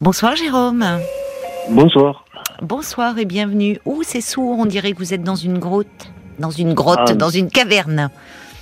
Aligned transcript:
Bonsoir 0.00 0.36
Jérôme. 0.36 0.84
Bonsoir. 1.70 2.24
Bonsoir 2.62 3.18
et 3.18 3.24
bienvenue. 3.24 3.78
Ouh, 3.84 4.02
c'est 4.02 4.20
sourd, 4.20 4.58
on 4.58 4.66
dirait 4.66 4.92
que 4.92 4.98
vous 4.98 5.12
êtes 5.14 5.22
dans 5.22 5.34
une 5.34 5.58
grotte. 5.58 6.10
Dans 6.38 6.50
une 6.50 6.72
grotte, 6.74 7.00
Ah. 7.10 7.14
dans 7.14 7.28
une 7.28 7.50
caverne. 7.50 8.10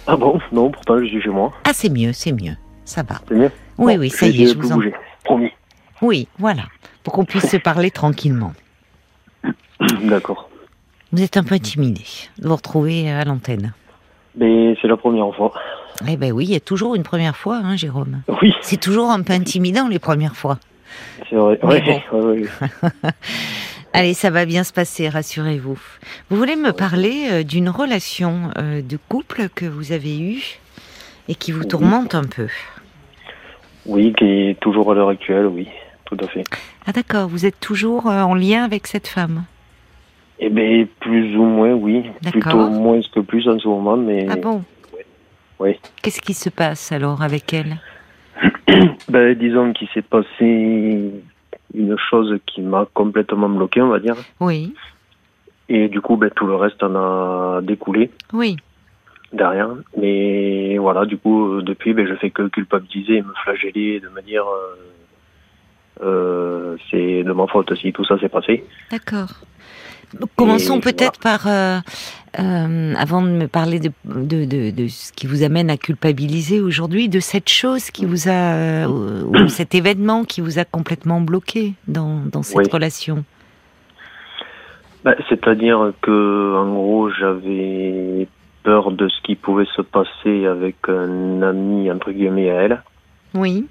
Ah 0.06 0.16
bon? 0.16 0.40
Non, 0.52 0.70
pourtant 0.70 0.98
je 0.98 1.04
suis 1.06 1.22
chez 1.22 1.28
moi. 1.28 1.52
Ah, 1.64 1.70
c'est 1.72 1.90
mieux, 1.90 2.12
c'est 2.12 2.32
mieux. 2.32 2.54
Ça 2.84 3.02
va. 3.02 3.16
C'est 3.28 3.34
mieux? 3.34 3.50
Oui, 3.76 3.94
Bon, 3.94 4.00
oui, 4.00 4.10
ça 4.10 4.26
y 4.26 4.42
est, 4.42 4.46
je 4.48 4.58
vous 4.58 4.72
en... 4.72 4.76
bouger. 4.76 4.94
Promis. 5.24 5.50
Oui, 6.02 6.26
voilà. 6.38 6.62
Pour 7.04 7.12
qu'on 7.12 7.24
puisse 7.24 7.48
se 7.48 7.56
parler 7.56 7.90
tranquillement. 7.90 8.52
D'accord. 10.02 10.48
Vous 11.12 11.22
êtes 11.22 11.36
un 11.36 11.44
peu 11.44 11.54
intimidé 11.54 12.02
de 12.38 12.48
vous 12.48 12.56
retrouver 12.56 13.10
à 13.10 13.24
l'antenne. 13.24 13.72
Mais 14.36 14.76
c'est 14.80 14.88
la 14.88 14.96
première 14.96 15.34
fois. 15.36 15.52
Eh 16.08 16.16
ben 16.16 16.32
oui, 16.32 16.44
il 16.46 16.50
y 16.52 16.56
a 16.56 16.60
toujours 16.60 16.94
une 16.94 17.02
première 17.02 17.36
fois, 17.36 17.56
hein, 17.62 17.76
Jérôme. 17.76 18.22
Oui, 18.42 18.52
C'est 18.60 18.80
toujours 18.80 19.10
un 19.10 19.22
peu 19.22 19.32
intimidant 19.32 19.88
les 19.88 19.98
premières 19.98 20.36
fois. 20.36 20.58
C'est 21.28 21.36
vrai. 21.36 21.58
Ouais. 21.62 22.02
Allez, 23.92 24.14
ça 24.14 24.30
va 24.30 24.44
bien 24.44 24.64
se 24.64 24.72
passer, 24.72 25.08
rassurez-vous. 25.08 25.78
Vous 26.30 26.36
voulez 26.36 26.56
me 26.56 26.72
parler 26.72 27.26
euh, 27.30 27.42
d'une 27.42 27.70
relation 27.70 28.50
euh, 28.58 28.82
de 28.82 28.98
couple 29.08 29.48
que 29.54 29.64
vous 29.64 29.92
avez 29.92 30.20
eue 30.20 30.58
et 31.28 31.34
qui 31.34 31.52
vous 31.52 31.60
Oui. 31.62 31.68
tourmente 31.68 32.14
un 32.14 32.24
peu? 32.24 32.48
Oui, 33.86 34.12
qui 34.16 34.24
est 34.24 34.60
toujours 34.60 34.92
à 34.92 34.94
l'heure 34.94 35.08
actuelle, 35.08 35.46
oui, 35.46 35.68
tout 36.04 36.16
à 36.22 36.28
fait. 36.28 36.44
Ah 36.86 36.92
d'accord, 36.92 37.28
vous 37.28 37.46
êtes 37.46 37.58
toujours 37.60 38.06
euh, 38.08 38.22
en 38.22 38.34
lien 38.34 38.62
avec 38.64 38.86
cette 38.86 39.08
femme? 39.08 39.44
Eh 40.38 40.50
bien, 40.50 40.86
plus 41.00 41.34
ou 41.36 41.42
moins, 41.44 41.72
oui. 41.72 42.04
D'accord. 42.22 42.40
Plutôt 42.40 42.68
moins 42.68 43.00
que 43.12 43.20
plus 43.20 43.48
en 43.48 43.58
ce 43.58 43.66
moment, 43.66 43.96
mais... 43.96 44.26
Ah 44.30 44.36
bon? 44.36 44.62
Oui. 45.58 45.72
Qu'est-ce 46.02 46.20
qui 46.20 46.34
se 46.34 46.50
passe 46.50 46.92
alors 46.92 47.22
avec 47.22 47.52
elle? 47.52 47.78
Ben, 49.08 49.34
disons 49.38 49.72
qu'il 49.72 49.88
s'est 49.88 50.02
passé 50.02 51.10
une 51.74 51.96
chose 52.10 52.38
qui 52.46 52.60
m'a 52.62 52.86
complètement 52.94 53.48
bloqué, 53.48 53.80
on 53.82 53.88
va 53.88 53.98
dire. 53.98 54.14
Oui, 54.40 54.74
Et 55.68 55.88
du 55.88 56.00
coup, 56.00 56.16
ben, 56.16 56.30
tout 56.30 56.46
le 56.46 56.54
reste 56.54 56.82
en 56.82 56.94
a 56.94 57.60
découlé. 57.62 58.10
oui. 58.32 58.56
derrière. 59.32 59.70
Mais 59.96 60.78
voilà, 60.78 61.04
du 61.04 61.16
coup, 61.18 61.54
euh, 61.54 61.62
depuis, 61.62 61.92
ben, 61.94 62.06
je 62.06 62.14
fais 62.14 62.30
que 62.30 62.48
culpabiliser 62.48 63.16
et 63.16 63.22
me 63.22 63.32
flageller, 63.44 64.00
de 64.00 64.08
me 64.08 64.22
dire 64.22 64.44
euh, 64.46 64.76
euh, 66.04 66.76
c'est 66.90 67.24
de 67.24 67.32
ma 67.32 67.46
faute 67.46 67.74
si 67.76 67.92
tout 67.92 68.04
ça 68.04 68.18
s'est 68.18 68.28
passé. 68.28 68.64
D'accord. 68.90 69.28
Commençons 70.36 70.80
peut-être 70.80 71.20
par, 71.20 71.46
euh, 71.46 71.78
euh, 72.38 72.94
avant 72.96 73.22
de 73.22 73.28
me 73.28 73.46
parler 73.46 73.78
de, 73.78 73.90
de, 74.04 74.44
de, 74.44 74.70
de 74.70 74.88
ce 74.88 75.12
qui 75.12 75.26
vous 75.26 75.42
amène 75.42 75.70
à 75.70 75.76
culpabiliser 75.76 76.60
aujourd'hui, 76.60 77.08
de 77.08 77.20
cette 77.20 77.48
chose 77.48 77.90
qui 77.90 78.06
vous 78.06 78.28
a, 78.28 78.54
euh, 78.54 78.86
ou 78.86 79.48
cet 79.48 79.74
événement 79.74 80.24
qui 80.24 80.40
vous 80.40 80.58
a 80.58 80.64
complètement 80.64 81.20
bloqué 81.20 81.74
dans, 81.88 82.20
dans 82.30 82.42
cette 82.42 82.56
Oui. 82.56 82.64
relation? 82.72 83.24
Ben, 85.04 85.14
C'est-à-dire 85.28 85.92
que, 86.02 86.56
en 86.56 86.72
gros, 86.74 87.10
j'avais 87.10 88.26
peur 88.62 88.90
de 88.90 89.08
ce 89.08 89.20
qui 89.22 89.36
pouvait 89.36 89.68
se 89.76 89.82
passer 89.82 90.46
avec 90.46 90.76
un 90.88 91.42
ami, 91.42 91.90
entre 91.90 92.10
guillemets, 92.12 92.50
à 92.50 92.62
elle. 92.62 92.82
Oui, 93.34 93.66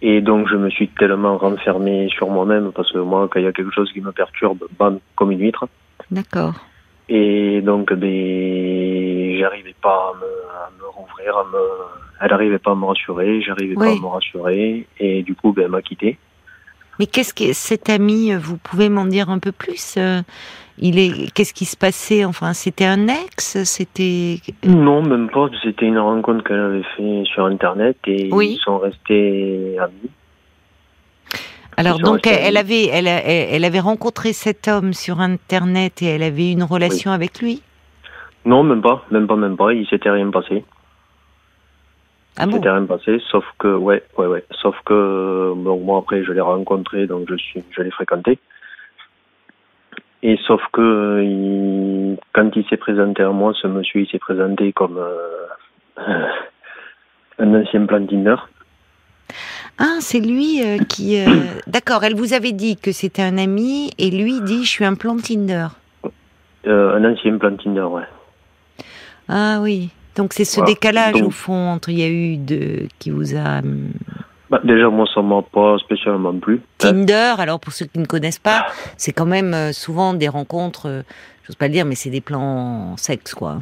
Et 0.00 0.20
donc, 0.20 0.48
je 0.48 0.54
me 0.56 0.70
suis 0.70 0.88
tellement 0.88 1.36
renfermé 1.38 2.08
sur 2.10 2.28
moi-même, 2.28 2.70
parce 2.72 2.92
que 2.92 2.98
moi, 2.98 3.28
quand 3.30 3.40
il 3.40 3.44
y 3.44 3.48
a 3.48 3.52
quelque 3.52 3.72
chose 3.72 3.90
qui 3.92 4.00
me 4.00 4.12
perturbe, 4.12 4.64
bam, 4.78 5.00
comme 5.16 5.32
une 5.32 5.40
huître. 5.40 5.66
d'accord. 6.10 6.54
Et 7.08 7.62
donc, 7.62 7.92
ben, 7.92 9.38
j'arrivais 9.38 9.74
pas 9.82 10.12
à 10.12 10.18
me, 10.18 10.26
à 10.26 10.70
me 10.78 10.88
rouvrir, 10.88 11.36
à 11.36 11.44
me, 11.44 11.58
elle 12.20 12.32
arrivait 12.32 12.58
pas 12.58 12.72
à 12.72 12.74
me 12.74 12.84
rassurer, 12.84 13.40
j'arrivais 13.40 13.74
pas 13.74 13.90
à 13.90 13.94
me 13.94 14.06
rassurer, 14.06 14.86
et 15.00 15.22
du 15.22 15.34
coup, 15.34 15.52
ben, 15.52 15.64
elle 15.64 15.70
m'a 15.70 15.82
quitté. 15.82 16.18
Mais 16.98 17.06
qu'est-ce 17.06 17.32
que 17.34 17.52
cet 17.52 17.90
ami, 17.90 18.32
vous 18.34 18.56
pouvez 18.56 18.88
m'en 18.88 19.04
dire 19.06 19.30
un 19.30 19.38
peu 19.38 19.52
plus 19.52 19.94
euh, 19.98 20.20
Il 20.78 20.98
est, 20.98 21.30
qu'est-ce 21.32 21.54
qui 21.54 21.64
se 21.64 21.76
passait 21.76 22.24
Enfin, 22.24 22.52
c'était 22.54 22.84
un 22.86 23.06
ex 23.08 23.62
C'était 23.64 24.38
Non, 24.64 25.02
même 25.02 25.28
pas, 25.30 25.48
c'était 25.62 25.86
une 25.86 25.98
rencontre 25.98 26.44
qu'elle 26.44 26.58
avait 26.60 26.82
fait 26.96 27.22
sur 27.32 27.46
Internet, 27.46 27.96
et 28.06 28.28
Oui. 28.32 28.56
ils 28.58 28.62
sont 28.64 28.78
restés 28.78 29.76
amis. 29.78 30.10
Alors 31.76 32.00
donc 32.00 32.26
elle 32.26 32.56
avait, 32.56 32.86
elle, 32.86 33.06
a- 33.06 33.22
elle 33.24 33.48
elle 33.54 33.64
avait 33.64 33.78
rencontré 33.78 34.32
cet 34.32 34.66
homme 34.66 34.92
sur 34.92 35.20
internet 35.20 36.02
et 36.02 36.06
elle 36.06 36.24
avait 36.24 36.50
une 36.50 36.64
relation 36.64 37.12
avec 37.12 37.40
lui? 37.40 37.62
Non, 38.44 38.64
même 38.64 38.82
pas, 38.82 39.04
même 39.12 39.28
pas, 39.28 39.36
même 39.36 39.56
pas, 39.56 39.72
il 39.72 39.86
s'était 39.86 40.10
rien 40.10 40.28
passé. 40.32 40.64
Ah 42.38 42.46
bon 42.46 42.60
rien 42.60 42.84
passé, 42.86 43.20
sauf 43.30 43.44
que, 43.58 43.68
ouais, 43.76 44.02
ouais, 44.16 44.26
ouais, 44.26 44.44
sauf 44.62 44.76
que, 44.84 45.52
bon, 45.56 45.78
moi 45.80 45.98
après, 45.98 46.22
je 46.24 46.32
l'ai 46.32 46.40
rencontré, 46.40 47.06
donc 47.06 47.26
je 47.28 47.36
suis, 47.36 47.64
je 47.70 47.82
l'ai 47.82 47.90
fréquenté. 47.90 48.38
Et 50.22 50.36
sauf 50.46 50.60
que, 50.72 51.22
il- 51.22 52.18
quand 52.32 52.50
il 52.56 52.64
s'est 52.68 52.76
présenté 52.76 53.22
à 53.22 53.30
moi, 53.30 53.52
ce 53.60 53.66
monsieur, 53.66 54.00
il 54.00 54.08
s'est 54.08 54.18
présenté 54.18 54.72
comme 54.72 54.98
euh, 54.98 55.46
un 57.38 57.54
ancien 57.60 57.86
plan 57.86 58.04
Tinder. 58.06 58.36
Ah, 59.78 59.98
c'est 60.00 60.20
lui 60.20 60.60
euh, 60.64 60.78
qui. 60.88 61.20
euh, 61.20 61.26
D'accord, 61.66 62.02
elle 62.04 62.14
vous 62.16 62.34
avait 62.34 62.52
dit 62.52 62.76
que 62.76 62.90
c'était 62.92 63.22
un 63.22 63.38
ami 63.38 63.90
et 63.98 64.10
lui 64.10 64.40
dit 64.40 64.64
je 64.64 64.70
suis 64.70 64.84
un 64.84 64.94
plan 64.94 65.16
Tinder. 65.16 65.68
Euh, 66.66 66.96
un 66.96 67.04
ancien 67.12 67.38
plan 67.38 67.54
Tinder, 67.56 67.82
ouais. 67.82 68.02
Ah 69.28 69.58
oui. 69.62 69.90
Donc 70.18 70.32
c'est 70.34 70.44
ce 70.44 70.56
Voilà. 70.56 70.74
décalage 70.74 71.12
Donc- 71.14 71.28
au 71.28 71.30
fond 71.30 71.68
entre 71.70 71.88
il 71.88 71.98
y 71.98 72.02
a 72.02 72.08
eu 72.08 72.36
de 72.36 72.88
qui 72.98 73.10
vous 73.10 73.34
a 73.34 73.60
hum, 73.60 73.92
Bah, 74.50 74.60
déjà, 74.64 74.88
moi, 74.88 75.06
ça 75.14 75.20
m'a 75.22 75.42
pas 75.42 75.76
spécialement 75.78 76.32
plu. 76.38 76.60
Tinder. 76.78 77.34
Alors 77.38 77.60
pour 77.60 77.72
ceux 77.72 77.86
qui 77.86 77.98
ne 77.98 78.06
connaissent 78.06 78.38
pas, 78.38 78.66
c'est 78.96 79.12
quand 79.12 79.26
même 79.26 79.54
euh, 79.54 79.72
souvent 79.72 80.12
des 80.14 80.28
rencontres. 80.28 80.86
euh, 80.88 81.02
J'ose 81.44 81.56
pas 81.56 81.66
le 81.68 81.72
dire, 81.72 81.84
mais 81.86 81.94
c'est 81.94 82.10
des 82.10 82.20
plans 82.20 82.96
sexe 82.98 83.32
quoi. 83.34 83.58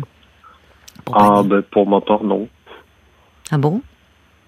Pour 1.04 1.16
Ah, 1.20 1.42
ben, 1.44 1.62
pour 1.62 1.86
ma 1.88 2.00
part, 2.00 2.24
non. 2.24 2.48
ah 3.52 3.58
bon? 3.58 3.80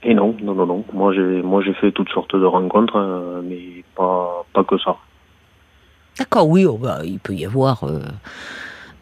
Et 0.03 0.15
non, 0.15 0.35
non, 0.43 0.55
non, 0.55 0.67
non. 0.67 0.85
Moi, 0.93 1.13
j'ai, 1.13 1.43
moi, 1.43 1.61
j'ai 1.65 1.75
fait 1.75 1.93
toutes 1.93 2.09
sortes 2.11 2.35
de 2.35 2.45
rencontres, 2.45 2.97
euh, 2.97 3.43
mais 3.45 3.85
pas, 3.97 4.45
pas 4.55 4.65
que 4.65 4.79
ça. 4.79 4.97
D'accord, 6.19 6.49
oui, 6.49 6.65
oh, 6.65 6.79
bah, 6.79 7.01
il 7.05 7.19
peut 7.21 7.35
y 7.35 7.45
avoir, 7.45 7.85
euh, 7.85 8.01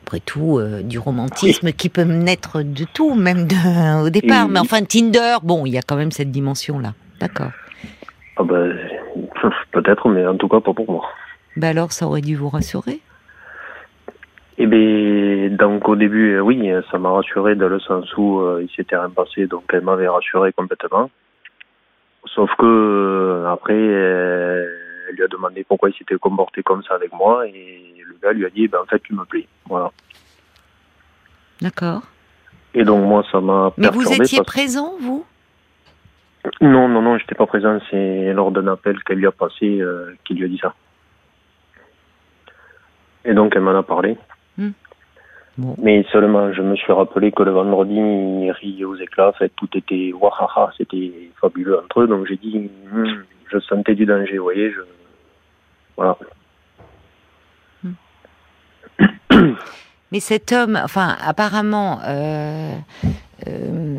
après 0.06 0.20
tout, 0.20 0.58
euh, 0.60 0.82
du 0.82 1.00
romantisme 1.00 1.72
qui 1.72 1.88
peut 1.88 2.02
naître 2.04 2.62
de 2.62 2.84
tout, 2.94 3.14
même 3.16 3.48
de- 3.48 4.04
au 4.06 4.08
départ. 4.10 4.46
Et- 4.46 4.50
Mais 4.50 4.60
enfin, 4.60 4.82
Tinder, 4.84 5.38
bon, 5.42 5.66
il 5.66 5.72
y 5.72 5.78
a 5.78 5.82
quand 5.82 5.96
même 5.96 6.12
cette 6.12 6.30
dimension-là. 6.30 6.92
D'accord. 7.20 7.50
Ah 8.36 8.44
ben, 8.44 8.72
peut-être, 9.72 10.08
mais 10.08 10.24
en 10.24 10.36
tout 10.36 10.46
cas 10.46 10.60
pas 10.60 10.72
pour 10.72 10.88
moi. 10.88 11.04
Ben 11.56 11.70
alors, 11.70 11.90
ça 11.90 12.06
aurait 12.06 12.20
dû 12.20 12.36
vous 12.36 12.48
rassurer. 12.50 13.00
Eh 14.58 14.66
bien, 14.66 15.50
donc 15.56 15.88
au 15.88 15.96
début, 15.96 16.34
euh, 16.36 16.40
oui, 16.40 16.70
ça 16.90 16.98
m'a 16.98 17.10
rassuré 17.10 17.56
dans 17.56 17.68
le 17.68 17.80
sens 17.80 18.06
où 18.16 18.40
euh, 18.40 18.62
il 18.62 18.70
s'était 18.76 18.96
rien 18.96 19.10
passé, 19.10 19.46
donc 19.48 19.64
elle 19.72 19.80
m'avait 19.82 20.08
rassuré 20.08 20.52
complètement. 20.52 21.10
Sauf 22.34 22.50
que 22.58 23.44
après, 23.48 23.74
euh, 23.74 24.64
elle 25.08 25.14
lui 25.16 25.22
a 25.24 25.28
demandé 25.28 25.64
pourquoi 25.64 25.90
il 25.90 25.94
s'était 25.96 26.16
comporté 26.16 26.62
comme 26.62 26.82
ça 26.82 26.94
avec 26.94 27.12
moi, 27.12 27.46
et 27.46 27.94
le 28.06 28.14
gars 28.22 28.32
lui 28.32 28.44
a 28.46 28.50
dit, 28.50 28.68
ben 28.68 28.78
en 28.82 28.86
fait, 28.86 29.00
tu 29.02 29.14
me 29.14 29.24
plais. 29.24 29.46
Voilà. 29.68 29.90
D'accord. 31.60 32.02
Et 32.74 32.84
donc 32.84 33.04
moi, 33.06 33.24
ça 33.32 33.40
m'a 33.40 33.72
Mais 33.78 33.88
vous 33.88 34.02
étiez 34.12 34.38
parce- 34.38 34.46
présent, 34.46 34.94
vous? 35.00 35.24
Non, 36.60 36.88
non, 36.88 37.02
non, 37.02 37.18
j'étais 37.18 37.34
pas 37.34 37.46
présent. 37.46 37.78
C'est 37.90 38.32
lors 38.32 38.52
d'un 38.52 38.66
appel 38.68 39.02
qu'elle 39.02 39.18
lui 39.18 39.26
a 39.26 39.32
passé 39.32 39.80
euh, 39.80 40.14
qu'il 40.24 40.36
lui 40.38 40.44
a 40.44 40.48
dit 40.48 40.58
ça. 40.62 40.74
Et 43.24 43.34
donc 43.34 43.54
elle 43.56 43.62
m'en 43.62 43.76
a 43.76 43.82
parlé. 43.82 44.16
Hmm. 44.56 44.70
Bon. 45.58 45.74
Mais 45.82 46.04
seulement, 46.12 46.52
je 46.52 46.62
me 46.62 46.76
suis 46.76 46.92
rappelé 46.92 47.32
que 47.32 47.42
le 47.42 47.50
vendredi, 47.50 47.94
il 47.96 48.50
riait 48.52 48.84
aux 48.84 48.94
éclats. 48.96 49.30
En 49.30 49.32
fait, 49.32 49.50
tout 49.56 49.68
était 49.74 50.12
wahaha, 50.12 50.70
c'était 50.76 51.30
fabuleux 51.40 51.78
entre 51.82 52.02
eux. 52.02 52.06
Donc 52.06 52.26
j'ai 52.28 52.36
dit, 52.36 52.70
Hmm, 52.92 53.22
je 53.50 53.58
sentais 53.60 53.94
du 53.94 54.04
danger, 54.06 54.36
vous 54.36 54.44
voyez. 54.44 54.70
Je... 54.70 54.80
Voilà. 55.96 56.16
Mais 60.12 60.20
cet 60.20 60.52
homme, 60.52 60.80
enfin, 60.82 61.16
apparemment, 61.20 62.00
euh, 62.06 62.74
euh, 63.48 63.98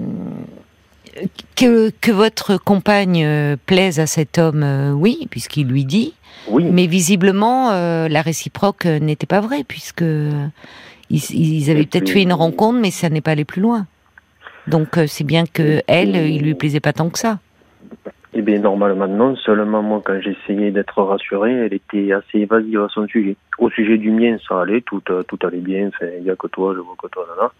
que, 1.55 1.89
que 2.01 2.11
votre 2.11 2.57
compagne 2.57 3.23
euh, 3.25 3.55
plaise 3.65 3.99
à 3.99 4.07
cet 4.07 4.37
homme, 4.37 4.63
euh, 4.63 4.91
oui, 4.91 5.27
puisqu'il 5.29 5.67
lui 5.67 5.85
dit. 5.85 6.13
Oui, 6.47 6.63
Mais 6.63 6.87
visiblement, 6.87 7.71
la 7.71 8.21
réciproque 8.21 8.85
n'était 8.85 9.25
pas 9.25 9.41
vraie, 9.41 9.65
puisque 9.65 10.03
ils, 10.03 11.31
ils 11.31 11.69
avaient 11.69 11.85
peut-être 11.85 12.09
fait 12.09 12.21
une 12.21 12.31
rencontre, 12.31 12.79
mais 12.79 12.91
ça 12.91 13.09
n'est 13.09 13.21
pas 13.21 13.31
allé 13.31 13.43
plus 13.43 13.61
loin. 13.61 13.85
Donc 14.67 14.97
c'est 15.07 15.25
bien 15.25 15.45
que 15.45 15.81
elle, 15.87 16.15
il 16.15 16.41
lui 16.43 16.53
plaisait 16.53 16.79
pas 16.79 16.93
tant 16.93 17.09
que 17.09 17.19
ça. 17.19 17.39
Bien, 18.47 18.59
normalement, 18.59 19.09
non. 19.09 19.35
Seulement, 19.35 19.83
moi, 19.83 20.01
quand 20.05 20.21
j'essayais 20.21 20.71
d'être 20.71 21.03
rassuré, 21.03 21.51
elle 21.51 21.73
était 21.73 22.13
assez 22.13 22.39
évasive 22.39 22.79
à 22.81 22.87
son 22.87 23.05
sujet. 23.05 23.35
Au 23.57 23.69
sujet 23.69 23.97
du 23.97 24.09
mien, 24.09 24.37
ça 24.47 24.61
allait, 24.61 24.79
tout, 24.79 25.03
euh, 25.09 25.21
tout 25.23 25.37
allait 25.45 25.57
bien. 25.57 25.89
Enfin, 25.89 26.05
il 26.17 26.23
n'y 26.23 26.29
a 26.29 26.37
que 26.37 26.47
toi, 26.47 26.73
je 26.73 26.79
vois 26.79 26.95
que 26.97 27.09
toi, 27.09 27.25
là, 27.27 27.43
là. 27.43 27.51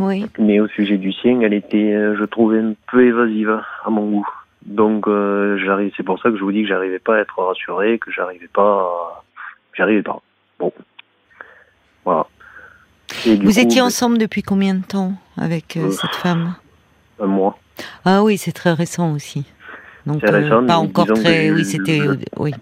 Oui. 0.00 0.26
Mais 0.40 0.58
au 0.58 0.66
sujet 0.66 0.96
du 0.96 1.12
sien, 1.12 1.40
elle 1.42 1.54
était, 1.54 1.92
euh, 1.92 2.16
je 2.18 2.24
trouvais, 2.24 2.58
un 2.58 2.74
peu 2.90 3.06
évasive 3.06 3.56
à 3.84 3.90
mon 3.90 4.10
goût. 4.10 4.28
Donc 4.66 5.06
euh, 5.06 5.58
j'arrive, 5.64 5.92
c'est 5.96 6.02
pour 6.02 6.20
ça 6.20 6.30
que 6.30 6.36
je 6.36 6.42
vous 6.42 6.50
dis 6.50 6.62
que 6.62 6.68
j'arrivais 6.68 6.98
pas 6.98 7.16
à 7.16 7.20
être 7.20 7.40
rassuré, 7.40 7.98
que 8.00 8.10
j'arrivais 8.10 8.48
pas, 8.52 8.80
à... 8.80 9.22
j'arrivais 9.74 10.02
pas. 10.02 10.20
Bon, 10.58 10.72
voilà. 12.04 12.26
vous 13.24 13.58
étiez 13.60 13.80
ensemble 13.80 14.18
depuis 14.18 14.42
combien 14.42 14.74
de 14.74 14.84
temps 14.84 15.14
avec 15.36 15.76
euh, 15.76 15.90
cette 15.90 16.14
femme? 16.14 16.54
Un 17.20 17.26
mois. 17.26 17.58
Ah 18.04 18.22
oui, 18.22 18.38
c'est 18.38 18.52
très 18.52 18.72
récent 18.72 19.12
aussi. 19.12 19.44
Donc 20.06 20.22
récent, 20.22 20.66
pas 20.66 20.76
encore 20.76 21.06
très. 21.06 21.50
Oui, 21.50 21.64
c'était. 21.64 22.00
Oui. 22.36 22.52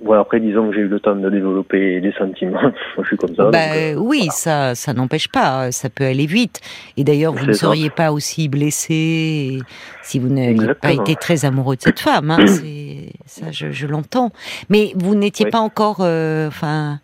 Ouais, 0.00 0.18
après, 0.18 0.40
disons 0.40 0.68
que 0.68 0.74
j'ai 0.74 0.80
eu 0.80 0.88
le 0.88 0.98
temps 0.98 1.14
de 1.14 1.30
développer 1.30 2.00
des 2.00 2.12
sentiments. 2.12 2.72
je 2.98 3.06
suis 3.06 3.16
comme 3.16 3.36
ça. 3.36 3.50
Bah, 3.50 3.72
euh, 3.76 3.94
oui, 3.94 4.26
ça, 4.30 4.74
ça 4.74 4.92
n'empêche 4.94 5.28
pas. 5.28 5.70
Ça 5.70 5.90
peut 5.90 6.04
aller 6.04 6.26
vite. 6.26 6.60
Et 6.96 7.04
d'ailleurs, 7.04 7.32
vous 7.32 7.46
ne 7.46 7.52
seriez 7.52 7.88
pas 7.88 8.10
aussi 8.10 8.48
blessé 8.48 9.60
si 10.02 10.18
vous 10.18 10.28
n'aviez 10.28 10.74
pas 10.74 10.92
été 10.92 11.14
très 11.14 11.44
amoureux 11.44 11.76
de 11.76 11.82
cette 11.82 12.00
femme. 12.00 12.32
Hein. 12.32 12.44
ça, 13.26 13.52
je, 13.52 13.70
je 13.70 13.86
l'entends. 13.86 14.32
Mais 14.70 14.92
vous 14.96 15.14
n'étiez 15.14 15.46
pas 15.46 15.60
encore. 15.60 15.98
Euh, 16.00 16.48
enfin, 16.48 16.98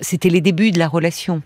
c'était 0.00 0.28
les 0.28 0.42
débuts 0.42 0.72
de 0.72 0.78
la 0.78 0.88
relation. 0.88 1.40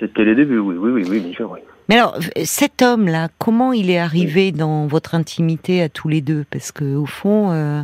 C'était 0.00 0.24
les 0.24 0.34
débuts, 0.34 0.58
oui, 0.58 0.74
oui, 0.76 0.90
oui, 0.90 1.06
oui 1.08 1.20
bien 1.20 1.32
sûr, 1.32 1.48
oui. 1.52 1.60
Mais 1.88 1.96
alors, 1.96 2.16
cet 2.44 2.82
homme-là, 2.82 3.28
comment 3.38 3.72
il 3.72 3.90
est 3.90 3.98
arrivé 3.98 4.52
dans 4.52 4.86
votre 4.86 5.14
intimité 5.14 5.82
à 5.82 5.88
tous 5.88 6.08
les 6.08 6.20
deux? 6.20 6.44
Parce 6.50 6.72
que 6.72 6.96
au 6.96 7.06
fond. 7.06 7.50
Euh, 7.52 7.82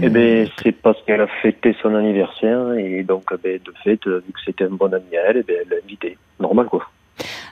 eh 0.00 0.08
bien, 0.08 0.46
c'est 0.62 0.72
parce 0.72 1.02
qu'elle 1.02 1.20
a 1.20 1.26
fêté 1.42 1.76
son 1.82 1.94
anniversaire 1.94 2.74
et 2.74 3.02
donc, 3.02 3.24
eh 3.32 3.36
ben, 3.42 3.60
de 3.64 3.72
fait, 3.82 4.06
vu 4.06 4.32
que 4.32 4.40
c'était 4.44 4.64
un 4.64 4.70
bon 4.70 4.92
ami 4.92 5.16
à 5.16 5.30
elle, 5.30 5.38
eh 5.38 5.42
ben, 5.42 5.56
elle 5.62 5.68
l'a 5.68 5.76
invité. 5.84 6.16
Normal, 6.38 6.66
quoi. 6.66 6.88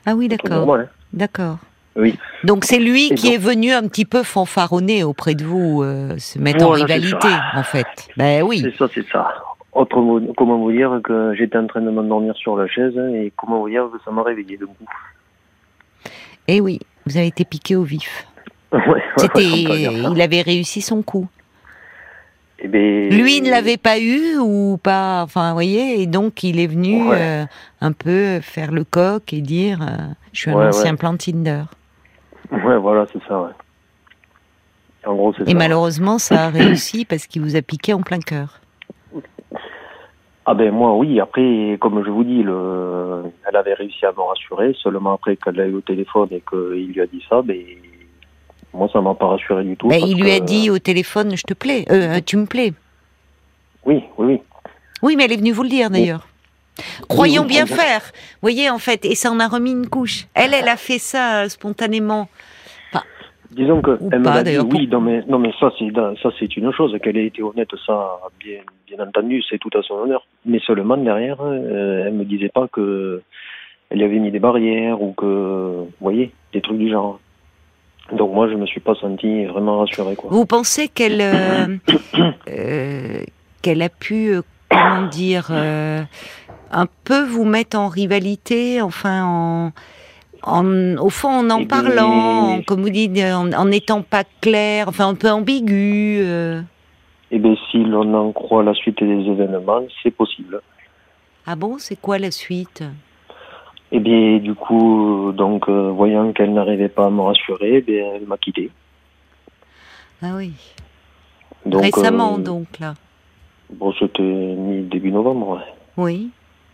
Ah 0.07 0.15
oui, 0.15 0.29
d'accord. 0.29 0.75
Hein. 0.75 0.87
D'accord. 1.13 1.59
Oui. 1.97 2.15
Donc 2.45 2.65
c'est 2.65 2.79
lui 2.79 3.11
qui 3.11 3.35
est 3.35 3.39
venu 3.39 3.73
un 3.73 3.83
petit 3.89 4.05
peu 4.05 4.23
fanfaronner 4.23 5.03
auprès 5.03 5.35
de 5.35 5.45
vous, 5.45 5.83
euh, 5.83 6.17
se 6.19 6.39
mettre 6.39 6.65
en 6.65 6.71
rivalité, 6.71 7.29
en 7.55 7.65
fait. 7.65 7.87
Ben 8.17 8.43
oui. 8.43 8.61
C'est 8.63 8.77
ça, 8.77 8.89
c'est 8.95 9.07
ça. 9.09 9.29
Autre 9.73 9.97
comment 10.37 10.59
vous 10.59 10.73
dire 10.73 11.01
que 11.03 11.35
j'étais 11.35 11.59
en 11.59 11.67
train 11.67 11.81
de 11.81 11.91
m'endormir 11.91 12.37
sur 12.37 12.57
la 12.57 12.69
chaise 12.69 12.97
et 13.15 13.33
comment 13.37 13.59
vous 13.59 13.69
dire 13.69 13.89
que 13.93 13.99
ça 14.05 14.11
m'a 14.13 14.23
réveillé 14.23 14.57
de 14.57 14.65
coup. 14.65 14.75
Eh 16.49 16.61
oui, 16.61 16.81
vous 17.07 17.17
avez 17.17 17.27
été 17.27 17.45
piqué 17.45 17.77
au 17.77 17.83
vif. 17.83 18.27
ouais, 18.73 19.03
il 19.37 20.21
avait 20.21 20.43
réussi 20.43 20.81
son 20.81 21.03
coup. 21.03 21.29
Eh 22.61 22.67
ben, 22.67 23.11
Lui 23.11 23.41
ne 23.41 23.51
l'avait 23.51 23.77
pas 23.77 24.01
eu 24.01 24.37
ou 24.39 24.79
pas, 24.83 25.23
enfin, 25.23 25.51
vous 25.51 25.55
voyez, 25.55 26.03
et 26.03 26.07
donc 26.07 26.43
il 26.43 26.59
est 26.59 26.67
venu 26.67 27.09
euh, 27.13 27.45
un 27.81 27.93
peu 27.93 28.41
faire 28.41 28.73
le 28.73 28.83
coq 28.83 29.33
et 29.33 29.41
dire, 29.41 29.81
euh, 29.83 30.09
je 30.33 30.41
suis 30.41 30.51
un 30.51 30.69
ancien 30.69 30.97
plan 30.97 31.17
Tinder. 31.17 31.65
Ouais, 32.51 32.79
voilà, 32.79 33.07
c'est 33.13 33.23
ça, 33.29 33.41
ouais. 33.43 33.51
En 35.07 35.15
gros, 35.15 35.33
c'est 35.35 35.49
Et 35.49 35.55
malheureusement, 35.55 36.19
ça 36.19 36.47
a 36.47 36.49
réussi 36.49 37.05
parce 37.05 37.27
qu'il 37.27 37.43
vous 37.43 37.55
a 37.55 37.63
piqué 37.63 37.93
en 37.93 38.01
plein 38.01 38.19
cœur. 38.19 38.61
Ah 40.51 40.55
ben 40.55 40.71
moi 40.73 40.95
oui, 40.95 41.21
après 41.21 41.77
comme 41.79 42.03
je 42.03 42.09
vous 42.09 42.25
dis, 42.25 42.43
le... 42.43 43.25
elle 43.47 43.55
avait 43.55 43.75
réussi 43.75 44.07
à 44.07 44.13
me 44.13 44.23
rassurer, 44.23 44.75
seulement 44.83 45.13
après 45.13 45.37
qu'elle 45.37 45.57
l'a 45.57 45.67
eu 45.67 45.75
au 45.75 45.83
téléphone 45.83 46.29
et 46.31 46.43
qu'il 46.49 46.91
lui 46.91 47.01
a 47.03 47.07
dit 47.07 47.23
ça, 47.29 47.43
ben 47.43 47.59
moi, 48.73 48.89
ça 48.91 49.03
m'a 49.03 49.15
pas 49.15 49.27
rassuré 49.27 49.63
du 49.63 49.77
tout. 49.77 49.89
Mais 49.89 50.01
il 50.01 50.19
lui 50.19 50.31
a 50.31 50.41
dit 50.41 50.71
au 50.71 50.79
téléphone, 50.79 51.37
je 51.37 51.43
te 51.43 51.53
plais, 51.53 51.85
euh, 51.91 52.21
tu 52.25 52.39
me 52.39 52.47
plais. 52.47 52.73
Oui, 53.85 54.03
oui, 54.17 54.27
oui. 54.27 54.41
Oui, 55.03 55.17
mais 55.17 55.25
elle 55.27 55.33
est 55.33 55.37
venue 55.37 55.53
vous 55.53 55.65
le 55.65 55.69
dire 55.69 55.91
d'ailleurs. 55.91 56.27
Croyons 57.09 57.45
bien 57.45 57.67
faire. 57.67 58.01
Vous 58.01 58.41
voyez, 58.41 58.71
en 58.71 58.79
fait, 58.79 59.05
et 59.05 59.15
ça 59.15 59.31
en 59.31 59.41
a 59.41 59.49
remis 59.49 59.73
une 59.73 59.89
couche. 59.89 60.29
Elle, 60.33 60.55
elle 60.55 60.69
a 60.69 60.79
fait 60.79 60.99
ça 60.99 61.43
euh, 61.43 61.49
spontanément. 61.51 62.29
Disons 63.51 63.81
que 63.81 63.99
elle 64.13 64.45
dit 64.45 64.59
oui, 64.59 64.89
non 64.89 65.01
mais 65.01 65.23
non 65.27 65.39
mais 65.39 65.53
ça 65.59 65.73
c'est 65.79 65.91
ça 66.23 66.31
c'est 66.39 66.57
une 66.57 66.71
chose 66.73 66.95
qu'elle 67.03 67.17
ait 67.17 67.27
été 67.27 67.43
honnête, 67.43 67.69
ça 67.87 68.19
bien 68.39 68.61
bien 68.87 69.07
entendu, 69.07 69.43
c'est 69.49 69.59
tout 69.59 69.71
à 69.77 69.83
son 69.83 69.95
honneur. 69.95 70.27
Mais 70.45 70.59
seulement 70.61 70.97
derrière, 70.97 71.39
euh, 71.41 72.05
elle 72.07 72.15
me 72.15 72.25
disait 72.25 72.51
pas 72.51 72.69
que 72.69 73.23
elle 73.91 74.03
avait 74.03 74.19
mis 74.19 74.31
des 74.31 74.39
barrières 74.39 75.01
ou 75.01 75.13
que, 75.13 75.25
vous 75.25 75.93
voyez, 76.01 76.33
des 76.53 76.61
trucs 76.61 76.79
du 76.79 76.91
genre. 76.91 77.21
Donc 78.13 78.33
moi, 78.33 78.49
je 78.49 78.55
me 78.55 78.67
suis 78.67 78.81
pas 78.81 78.95
senti 78.95 79.45
vraiment 79.47 79.81
rassuré. 79.81 80.15
Quoi. 80.17 80.31
Vous 80.31 80.47
pensez 80.47 80.89
qu'elle 80.89 81.21
euh, 81.21 81.77
euh, 82.49 83.23
qu'elle 83.63 83.83
a 83.83 83.89
pu, 83.89 84.35
euh, 84.35 84.43
comment 84.71 85.07
dire, 85.07 85.51
un 85.51 86.87
peu 87.05 87.25
vous 87.25 87.45
mettre 87.45 87.79
en 87.79 87.89
rivalité, 87.89 88.83
enfin 88.83 89.25
en, 89.25 89.73
en 90.49 90.97
au 90.97 91.11
fond 91.11 91.29
en 91.29 91.51
en 91.51 91.65
parlant, 91.65 92.61
comme 92.67 92.83
vous 92.83 92.91
dites, 92.91 93.19
en 93.23 93.65
n'étant 93.65 94.03
pas 94.03 94.25
clair, 94.41 94.89
enfin 94.89 95.09
un 95.09 95.15
peu 95.15 95.31
ambigu. 95.31 96.23
Eh 97.31 97.39
bien, 97.39 97.55
si 97.71 97.85
l'on 97.85 98.15
en 98.15 98.33
croit 98.33 98.63
la 98.63 98.75
suite 98.75 99.03
des 99.03 99.31
événements, 99.31 99.83
c'est 100.03 100.11
possible. 100.11 100.61
Ah 101.47 101.57
bon, 101.57 101.79
c'est 101.79 102.01
quoi 102.01 102.19
la 102.19 102.31
suite? 102.31 102.83
Eh 103.91 104.01
bien, 104.01 104.39
du 104.39 104.55
coup, 104.55 105.33
donc, 105.33 105.69
euh, 105.69 105.91
voyant 105.91 106.33
qu'elle 106.33 106.53
n'arrivait 106.53 106.91
pas 106.91 107.07
à 107.07 107.11
me 107.11 107.23
rassurer, 107.23 107.77
eh 107.77 107.81
bien, 107.81 108.05
elle 108.17 108.27
m'a 108.27 108.37
quitté. 108.37 108.71
Ah 110.23 110.33
oui. 110.37 110.53
Récemment, 111.65 112.35
euh, 112.35 112.43
donc, 112.43 112.79
là 112.81 112.95
Bon, 113.71 113.93
c'était 113.99 114.23
mi-début 114.23 115.11
novembre, 115.11 115.57
ouais. 115.57 115.73
Oui, 115.97 116.31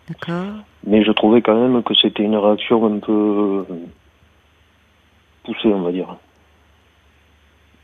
d'accord. 0.09 0.65
Mais 0.87 1.05
je 1.05 1.13
trouvais 1.13 1.43
quand 1.43 1.55
même 1.55 1.83
que 1.83 1.95
c'était 1.95 2.23
une 2.23 2.37
réaction 2.37 2.85
un 2.87 2.99
peu 2.99 3.65
poussée, 5.45 5.69
on 5.69 5.83
va 5.83 5.93
dire. 5.93 6.17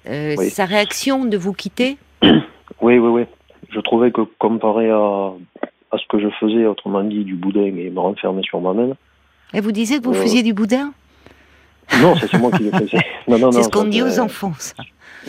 Euh, 0.08 0.36
Sa 0.36 0.64
réaction 0.64 1.24
de 1.24 1.36
vous 1.36 1.52
quitter 1.52 1.98
Oui, 2.80 2.98
oui, 2.98 2.98
oui. 2.98 3.22
Je 3.70 3.80
trouvais 3.80 4.10
que 4.10 4.22
comparé 4.38 4.90
à, 4.90 5.32
à 5.90 5.98
ce 5.98 6.06
que 6.08 6.18
je 6.18 6.28
faisais, 6.40 6.66
autrement 6.66 7.02
dit, 7.02 7.24
du 7.24 7.34
boudin 7.34 7.62
et 7.62 7.90
me 7.90 8.00
renfermer 8.00 8.42
sur 8.42 8.60
moi-même, 8.60 8.94
et 9.52 9.60
vous 9.60 9.72
disiez 9.72 9.98
que 9.98 10.04
vous 10.04 10.12
euh, 10.14 10.22
faisiez 10.22 10.42
du 10.42 10.54
boudin 10.54 10.92
Non, 12.00 12.14
c'est 12.16 12.32
moi 12.38 12.50
qui 12.52 12.64
le 12.64 12.70
faisais. 12.70 12.98
c'est 13.28 13.62
ce 13.62 13.68
qu'on 13.68 13.84
dit 13.84 14.02
aux 14.02 14.20
enfants, 14.20 14.52
ça. 14.58 14.74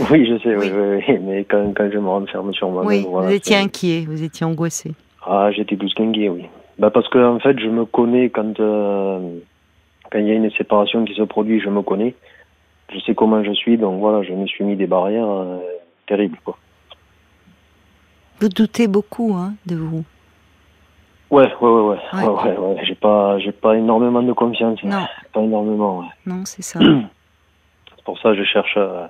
Oui, 0.10 0.26
je 0.26 0.38
sais, 0.40 0.56
oui. 0.56 0.72
Oui, 0.72 1.20
mais 1.22 1.44
quand, 1.44 1.74
quand, 1.76 1.90
je 1.92 1.98
me 1.98 2.08
renferme 2.08 2.54
sur 2.54 2.70
moi-même... 2.70 3.06
Oui, 3.06 3.06
vous 3.10 3.32
étiez 3.32 3.58
inquiet, 3.58 4.06
vous 4.08 4.24
étiez 4.24 4.46
angoissé. 4.46 4.94
Ah, 5.26 5.50
j'étais 5.52 5.76
plus 5.76 5.94
qu'inquiet, 5.94 6.30
oui. 6.30 6.46
Bah 6.78 6.90
parce 6.90 7.08
que 7.10 7.18
en 7.18 7.40
fait, 7.40 7.60
je 7.60 7.68
me 7.68 7.86
connais 7.86 8.30
quand 8.30 8.60
euh, 8.60 9.40
quand 10.12 10.20
il 10.20 10.28
y 10.28 10.32
a 10.32 10.34
une 10.34 10.52
séparation 10.52 11.06
qui 11.06 11.14
se 11.16 11.24
produit, 11.24 11.60
je 11.60 11.70
me 11.70 11.82
connais. 11.82 12.16
Je 12.94 13.00
sais 13.00 13.16
comment 13.16 13.44
je 13.44 13.54
suis, 13.54 13.78
donc 13.78 14.00
voilà, 14.00 14.22
je 14.24 14.34
me 14.34 14.46
suis 14.48 14.64
mis 14.64 14.76
des 14.76 14.88
barrières 14.88 15.30
euh, 15.30 15.60
terribles, 16.08 16.38
quoi. 16.44 16.58
Vous 18.42 18.50
doutez 18.50 18.88
beaucoup, 18.88 19.34
hein, 19.34 19.54
de 19.66 19.76
vous. 19.76 20.04
Ouais, 21.30 21.50
ouais, 21.62 21.70
ouais, 21.70 21.98
ouais. 22.14 22.28
ouais. 22.28 22.58
ouais, 22.58 22.84
J'ai 22.84 22.96
pas, 22.96 23.40
j'ai 23.40 23.54
pas 23.54 23.78
énormément 23.78 24.22
de 24.22 24.34
confiance. 24.34 24.84
Non. 24.84 25.06
Pas 25.32 25.42
énormément, 25.42 26.00
ouais. 26.00 26.08
Non, 26.26 26.44
c'est 26.44 26.64
ça. 26.64 26.80
c'est 27.96 28.04
pour 28.04 28.20
ça 28.20 28.32
que 28.32 28.36
je 28.36 28.44
cherche, 28.44 28.74
euh, 28.76 29.08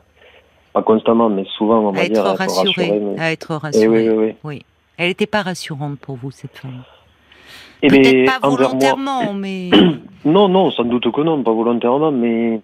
pas 0.73 0.83
constamment, 0.83 1.29
mais 1.29 1.45
souvent, 1.57 1.79
on 1.79 1.91
va 1.91 2.01
à 2.01 2.07
dire, 2.07 2.19
être 2.19 2.37
rassuré, 2.37 3.01
à 3.17 3.31
être 3.31 3.55
rassuré. 3.55 3.85
Eh 3.85 3.87
oui, 3.87 4.09
oui, 4.09 4.15
oui. 4.15 4.35
oui. 4.43 4.65
Elle 4.97 5.07
n'était 5.07 5.25
pas 5.25 5.41
rassurante 5.41 5.97
pour 5.99 6.17
vous, 6.17 6.29
cette 6.29 6.55
femme. 6.55 6.83
Et 7.83 7.87
eh 7.91 8.25
pas 8.25 8.47
volontairement, 8.47 9.33
mais. 9.35 9.69
non, 10.25 10.47
non, 10.47 10.71
sans 10.71 10.83
doute 10.83 11.11
que 11.11 11.21
non, 11.21 11.41
pas 11.43 11.51
volontairement, 11.53 12.11
mais 12.11 12.61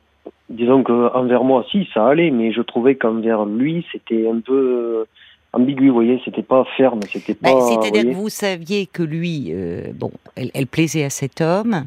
disons 0.50 0.84
que 0.84 1.16
envers 1.16 1.44
moi, 1.44 1.66
si, 1.72 1.88
ça 1.94 2.08
allait, 2.08 2.32
mais 2.32 2.52
je 2.52 2.62
trouvais 2.62 2.96
qu'envers 2.96 3.46
lui, 3.46 3.86
c'était 3.92 4.28
un 4.30 4.40
peu 4.40 5.06
ambigu, 5.54 5.88
vous 5.88 5.96
voyez, 5.96 6.22
c'était 6.24 6.44
pas 6.44 6.66
ferme, 6.78 7.00
c'était 7.12 7.36
bah, 7.42 7.52
pas. 7.52 7.62
C'est-à-dire 7.62 8.04
que 8.04 8.16
vous 8.16 8.30
saviez 8.30 8.86
que 8.86 9.04
lui, 9.04 9.48
euh, 9.52 9.92
bon, 9.94 10.12
elle, 10.36 10.68
plaisait 10.68 11.04
à 11.04 11.10
cet 11.10 11.42
homme, 11.42 11.86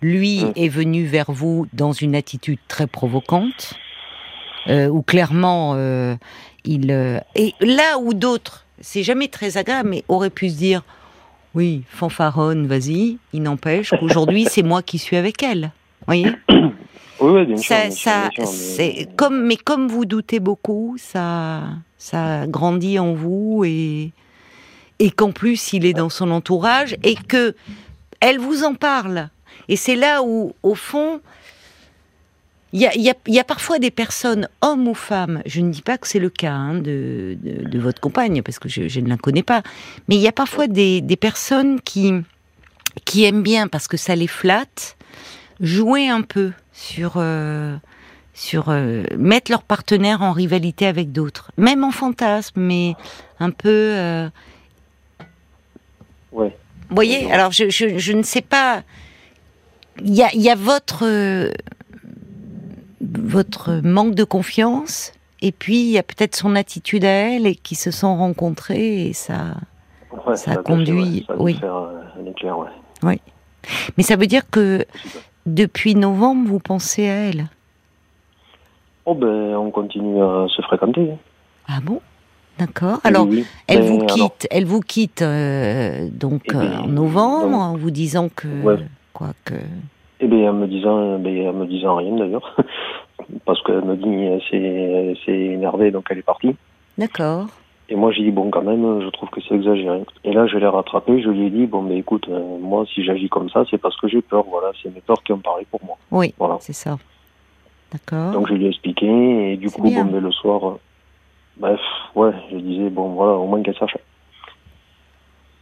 lui 0.00 0.42
hum. 0.42 0.52
est 0.56 0.68
venu 0.68 1.04
vers 1.04 1.30
vous 1.30 1.66
dans 1.72 1.92
une 1.92 2.14
attitude 2.14 2.58
très 2.68 2.86
provocante, 2.86 3.74
euh, 4.68 4.88
où 4.88 5.02
clairement 5.02 5.74
euh, 5.76 6.14
il. 6.64 6.90
et 7.34 7.54
là 7.60 7.98
où 8.00 8.14
d'autres, 8.14 8.66
c'est 8.80 9.02
jamais 9.02 9.28
très 9.28 9.56
agréable, 9.56 9.90
mais 9.90 10.04
auraient 10.08 10.30
pu 10.30 10.48
se 10.48 10.56
dire, 10.56 10.82
oui, 11.54 11.82
fanfaronne, 11.88 12.66
vas-y, 12.66 13.18
il 13.32 13.42
n'empêche 13.42 13.90
qu'aujourd'hui 13.90 14.46
c'est 14.48 14.62
moi 14.62 14.82
qui 14.82 14.98
suis 14.98 15.16
avec 15.16 15.42
elle, 15.42 15.72
voyez. 16.06 16.26
Oui, 17.20 17.44
bien 17.46 17.56
sûr. 17.56 17.76
Ça, 17.92 18.30
c'est 18.46 19.06
comme, 19.14 19.46
mais 19.46 19.56
comme 19.56 19.86
vous 19.86 20.06
doutez 20.06 20.40
beaucoup, 20.40 20.96
ça 20.98 21.62
ça 21.96 22.48
grandit 22.48 22.98
en 22.98 23.12
vous 23.14 23.62
et 23.64 24.10
et 24.98 25.10
qu'en 25.12 25.30
plus 25.30 25.72
il 25.72 25.86
est 25.86 25.92
dans 25.92 26.08
son 26.08 26.32
entourage 26.32 26.96
et 27.04 27.14
que 27.14 27.54
elle 28.18 28.38
vous 28.38 28.64
en 28.64 28.74
parle. 28.74 29.28
Et 29.68 29.76
c'est 29.76 29.96
là 29.96 30.22
où, 30.22 30.54
au 30.62 30.74
fond, 30.74 31.20
il 32.72 32.80
y 32.80 32.86
a, 32.86 32.96
y, 32.96 33.10
a, 33.10 33.14
y 33.26 33.38
a, 33.38 33.44
parfois 33.44 33.78
des 33.78 33.90
personnes, 33.90 34.48
hommes 34.62 34.88
ou 34.88 34.94
femmes, 34.94 35.42
je 35.44 35.60
ne 35.60 35.70
dis 35.70 35.82
pas 35.82 35.98
que 35.98 36.08
c'est 36.08 36.18
le 36.18 36.30
cas 36.30 36.52
hein, 36.52 36.74
de, 36.74 37.36
de, 37.42 37.68
de, 37.68 37.78
votre 37.78 38.00
compagne, 38.00 38.42
parce 38.42 38.58
que 38.58 38.68
je, 38.68 38.88
je, 38.88 39.00
ne 39.00 39.08
la 39.08 39.18
connais 39.18 39.42
pas, 39.42 39.62
mais 40.08 40.16
il 40.16 40.22
y 40.22 40.28
a 40.28 40.32
parfois 40.32 40.68
des, 40.68 41.02
des 41.02 41.16
personnes 41.16 41.80
qui, 41.82 42.14
qui 43.04 43.24
aiment 43.24 43.42
bien, 43.42 43.68
parce 43.68 43.88
que 43.88 43.98
ça 43.98 44.16
les 44.16 44.26
flatte, 44.26 44.96
jouer 45.60 46.08
un 46.08 46.22
peu 46.22 46.52
sur, 46.72 47.14
euh, 47.16 47.76
sur 48.32 48.70
euh, 48.70 49.04
mettre 49.18 49.50
leur 49.50 49.64
partenaire 49.64 50.22
en 50.22 50.32
rivalité 50.32 50.86
avec 50.86 51.12
d'autres, 51.12 51.52
même 51.58 51.84
en 51.84 51.90
fantasme, 51.90 52.60
mais 52.60 52.94
un 53.38 53.50
peu. 53.50 53.68
Euh... 53.68 54.30
Ouais. 56.32 56.56
Vous 56.88 56.94
voyez, 56.94 57.30
alors 57.30 57.52
je, 57.52 57.68
je, 57.68 57.98
je, 57.98 58.12
ne 58.12 58.22
sais 58.22 58.40
pas. 58.40 58.82
Il 60.02 60.14
y 60.14 60.22
a, 60.22 60.34
y 60.34 60.48
a 60.48 60.54
votre 60.54 61.04
votre 63.02 63.80
manque 63.82 64.14
de 64.14 64.24
confiance, 64.24 65.12
et 65.40 65.52
puis 65.52 65.80
il 65.80 65.90
y 65.90 65.98
a 65.98 66.02
peut-être 66.02 66.36
son 66.36 66.54
attitude 66.54 67.04
à 67.04 67.08
elle 67.08 67.46
et 67.46 67.54
qui 67.54 67.74
se 67.74 67.90
sont 67.90 68.16
rencontrés 68.16 69.06
et 69.06 69.12
ça, 69.12 69.54
ouais, 70.26 70.36
ça, 70.36 70.56
conduit. 70.56 71.26
oui. 71.38 71.54
Faire 71.54 71.74
un 71.74 72.26
éclair, 72.26 72.58
ouais. 72.58 72.68
Oui. 73.02 73.20
Mais 73.96 74.02
ça 74.02 74.16
veut 74.16 74.26
dire 74.26 74.48
que 74.50 74.84
depuis 75.46 75.94
novembre, 75.94 76.48
vous 76.48 76.58
pensez 76.58 77.08
à 77.08 77.14
elle? 77.14 77.46
Oh 79.04 79.14
ben, 79.14 79.56
on 79.56 79.70
continue 79.70 80.22
à 80.22 80.46
se 80.48 80.62
fréquenter. 80.62 81.10
Ah 81.66 81.80
bon? 81.82 82.00
D'accord. 82.58 83.00
Alors, 83.02 83.26
elle, 83.66 83.82
vous 83.82 83.98
quitte, 84.06 84.46
elle 84.50 84.66
vous 84.66 84.80
quitte 84.80 85.22
euh, 85.22 86.08
donc 86.12 86.42
eh 86.50 86.52
ben, 86.52 86.80
en 86.80 86.86
novembre, 86.86 87.56
en 87.56 87.76
vous 87.76 87.90
disant 87.90 88.28
que 88.28 88.46
quoi 89.12 89.30
que. 89.44 89.54
Eh 90.24 90.28
bien, 90.28 90.50
en 90.50 90.54
me 90.54 90.66
disant, 90.68 91.18
ben, 91.18 91.48
en 91.48 91.52
me 91.52 91.66
disant 91.66 91.96
rien 91.96 92.14
d'ailleurs, 92.16 92.56
parce 93.44 93.60
qu'elle 93.64 93.84
me 93.84 93.96
dit 93.96 94.44
c'est 94.50 95.14
c'est 95.24 95.36
énervé 95.36 95.90
donc 95.90 96.06
elle 96.10 96.18
est 96.18 96.22
partie. 96.22 96.54
D'accord. 96.96 97.46
Et 97.88 97.96
moi 97.96 98.12
j'ai 98.12 98.22
dit 98.22 98.30
bon 98.30 98.48
quand 98.48 98.62
même, 98.62 99.02
je 99.02 99.08
trouve 99.08 99.28
que 99.30 99.40
c'est 99.40 99.54
exagéré. 99.54 100.04
Et 100.22 100.32
là 100.32 100.46
je 100.46 100.56
l'ai 100.58 100.66
rattrapé, 100.66 101.20
je 101.20 101.28
lui 101.28 101.46
ai 101.46 101.50
dit 101.50 101.66
bon 101.66 101.82
mais 101.82 101.98
écoute, 101.98 102.26
euh, 102.28 102.58
moi 102.60 102.84
si 102.86 103.04
j'agis 103.04 103.28
comme 103.28 103.50
ça, 103.50 103.64
c'est 103.68 103.78
parce 103.78 103.96
que 103.96 104.06
j'ai 104.06 104.22
peur. 104.22 104.44
Voilà, 104.48 104.70
c'est 104.80 104.94
mes 104.94 105.00
peurs 105.00 105.22
qui 105.24 105.32
ont 105.32 105.38
parlé 105.38 105.66
pour 105.70 105.80
moi. 105.84 105.98
Oui. 106.12 106.32
Voilà. 106.38 106.56
C'est 106.60 106.72
ça. 106.72 106.96
D'accord. 107.92 108.32
Donc 108.32 108.48
je 108.48 108.54
lui 108.54 108.66
ai 108.66 108.68
expliqué 108.68 109.52
et 109.52 109.56
du 109.56 109.70
coup, 109.70 109.82
bon, 109.82 110.04
mais 110.04 110.20
le 110.20 110.30
soir, 110.30 110.66
euh, 110.66 110.80
bref, 111.56 111.80
ouais, 112.14 112.30
je 112.50 112.56
disais, 112.58 112.90
bon 112.90 113.08
voilà, 113.08 113.32
au 113.32 113.46
moins 113.46 113.62
qu'elle 113.62 113.76
sache. 113.76 113.96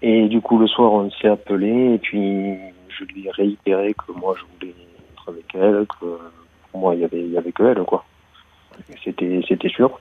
Et 0.02 0.28
du 0.28 0.40
coup, 0.40 0.58
le 0.58 0.66
soir, 0.66 0.92
on 0.92 1.10
s'est 1.10 1.28
appelé 1.28 1.94
et 1.94 1.98
puis 1.98 2.56
je 3.00 3.04
lui 3.06 3.26
ai 3.26 3.30
réitéré 3.30 3.94
que 3.94 4.12
moi, 4.12 4.34
je 4.38 4.44
voulais 4.54 4.74
être 5.12 5.28
avec 5.28 5.46
elle, 5.54 5.86
que 5.86 6.18
pour 6.70 6.80
moi, 6.80 6.94
il 6.94 7.00
y 7.00 7.04
avait, 7.04 7.20
il 7.20 7.32
y 7.32 7.38
avait 7.38 7.52
que 7.52 7.62
elle, 7.62 7.82
quoi. 7.84 8.04
C'était, 9.04 9.40
c'était 9.46 9.68
sûr. 9.68 9.98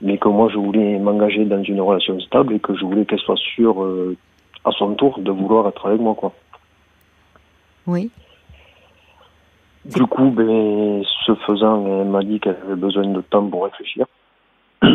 Mais 0.00 0.18
que 0.18 0.28
moi, 0.28 0.48
je 0.52 0.58
voulais 0.58 0.98
m'engager 0.98 1.44
dans 1.44 1.62
une 1.62 1.80
relation 1.80 2.18
stable 2.20 2.54
et 2.54 2.60
que 2.60 2.74
je 2.76 2.84
voulais 2.84 3.04
qu'elle 3.04 3.18
soit 3.18 3.36
sûre 3.36 3.82
euh, 3.82 4.16
à 4.64 4.70
son 4.72 4.94
tour 4.94 5.18
de 5.18 5.30
vouloir 5.30 5.68
être 5.68 5.86
avec 5.86 6.00
moi, 6.00 6.14
quoi. 6.14 6.32
Oui. 7.86 8.10
Du 9.84 10.04
coup, 10.06 10.30
ben, 10.30 11.02
ce 11.26 11.34
faisant, 11.46 12.02
elle 12.02 12.08
m'a 12.08 12.22
dit 12.22 12.38
qu'elle 12.38 12.58
avait 12.64 12.76
besoin 12.76 13.06
de 13.06 13.20
temps 13.22 13.48
pour 13.48 13.64
réfléchir. 13.64 14.06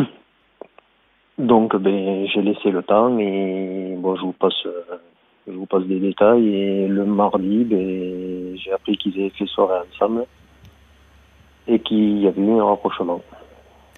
Donc, 1.38 1.76
ben, 1.78 2.28
j'ai 2.28 2.42
laissé 2.42 2.70
le 2.70 2.84
temps 2.84 3.18
et 3.18 3.96
bon, 3.98 4.16
je 4.16 4.22
vous 4.22 4.34
passe, 4.34 4.68
je 5.48 5.54
vous 5.54 5.66
passe 5.66 5.84
des 5.84 6.00
détails. 6.00 6.48
Et 6.48 6.88
le 6.88 7.06
mardi, 7.06 7.64
ben, 7.64 8.58
j'ai 8.58 8.72
appris 8.72 8.98
qu'ils 8.98 9.14
avaient 9.20 9.30
fait 9.30 9.46
soirée 9.48 9.80
ensemble 9.92 10.26
et 11.68 11.80
qu'il 11.80 12.20
y 12.20 12.28
avait 12.28 12.42
eu 12.42 12.60
un 12.60 12.66
rapprochement. 12.66 13.22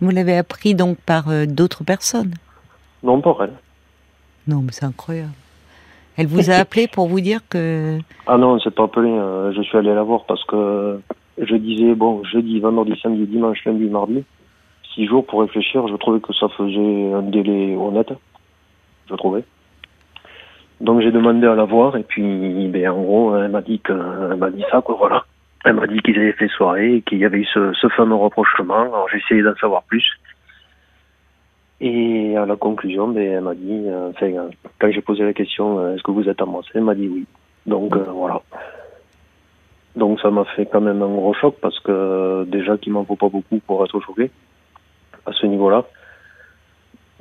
Vous 0.01 0.09
l'avez 0.09 0.37
appris 0.37 0.75
donc 0.75 0.97
par 0.97 1.29
euh, 1.29 1.45
d'autres 1.45 1.83
personnes? 1.83 2.33
Non, 3.03 3.21
par 3.21 3.43
elle. 3.43 3.53
Non, 4.47 4.61
mais 4.61 4.71
c'est 4.71 4.85
incroyable. 4.85 5.33
Elle 6.17 6.27
vous 6.27 6.49
a 6.49 6.55
appelé 6.55 6.87
pour 6.87 7.07
vous 7.07 7.19
dire 7.19 7.41
que... 7.49 7.99
Ah 8.27 8.37
non, 8.37 8.59
c'est 8.59 8.73
pas 8.73 8.83
appelé. 8.83 9.09
Euh, 9.09 9.53
je 9.53 9.61
suis 9.61 9.77
allé 9.77 9.93
la 9.93 10.03
voir 10.03 10.25
parce 10.25 10.43
que 10.45 10.99
je 11.37 11.55
disais, 11.55 11.93
bon, 11.95 12.23
jeudi, 12.23 12.59
vendredi, 12.59 12.97
samedi, 13.01 13.25
dimanche, 13.25 13.63
lundi, 13.65 13.85
mardi, 13.85 14.23
six 14.93 15.05
jours 15.07 15.25
pour 15.25 15.41
réfléchir. 15.41 15.87
Je 15.87 15.95
trouvais 15.95 16.19
que 16.19 16.33
ça 16.33 16.47
faisait 16.49 17.13
un 17.13 17.21
délai 17.21 17.75
honnête. 17.75 18.13
Je 19.09 19.15
trouvais. 19.15 19.43
Donc 20.81 21.01
j'ai 21.01 21.11
demandé 21.11 21.47
à 21.47 21.55
la 21.55 21.63
voir 21.63 21.95
et 21.95 22.03
puis, 22.03 22.67
ben, 22.67 22.89
en 22.89 23.01
gros, 23.01 23.37
elle 23.37 23.49
m'a 23.49 23.61
dit 23.61 23.79
que, 23.79 23.93
elle 23.93 24.37
m'a 24.37 24.49
dit 24.49 24.63
ça, 24.71 24.81
quoi, 24.81 24.95
voilà. 24.95 25.25
Elle 25.63 25.73
m'a 25.73 25.87
dit 25.87 25.99
qu'ils 25.99 26.17
avaient 26.17 26.33
fait 26.33 26.47
soirée 26.49 27.01
qu'il 27.07 27.17
y 27.17 27.25
avait 27.25 27.39
eu 27.39 27.45
ce, 27.45 27.73
ce 27.73 27.87
fameux 27.89 28.15
rapprochement. 28.15 28.81
Alors 28.81 29.07
j'ai 29.11 29.17
essayé 29.17 29.41
d'en 29.41 29.55
savoir 29.55 29.83
plus. 29.83 30.05
Et 31.81 32.37
à 32.37 32.45
la 32.45 32.55
conclusion, 32.55 33.07
ben, 33.07 33.23
elle 33.23 33.41
m'a 33.41 33.55
dit, 33.55 33.83
euh, 33.87 34.09
enfin, 34.09 34.49
quand 34.79 34.91
j'ai 34.91 35.01
posé 35.01 35.23
la 35.23 35.33
question, 35.33 35.79
euh, 35.79 35.95
est-ce 35.95 36.03
que 36.03 36.11
vous 36.11 36.29
êtes 36.29 36.41
amoureux 36.41 36.63
Elle 36.73 36.83
m'a 36.83 36.95
dit 36.95 37.07
oui. 37.07 37.25
Donc 37.65 37.95
euh, 37.95 38.05
voilà. 38.11 38.41
Donc 39.95 40.19
ça 40.19 40.29
m'a 40.29 40.45
fait 40.45 40.65
quand 40.65 40.81
même 40.81 41.01
un 41.01 41.07
gros 41.07 41.33
choc 41.33 41.55
parce 41.61 41.79
que 41.79 42.45
déjà 42.45 42.77
qu'il 42.77 42.93
m'en 42.93 43.05
faut 43.05 43.15
pas 43.15 43.29
beaucoup 43.29 43.59
pour 43.65 43.83
être 43.83 43.99
choqué 44.01 44.29
à 45.25 45.31
ce 45.31 45.47
niveau-là. 45.47 45.85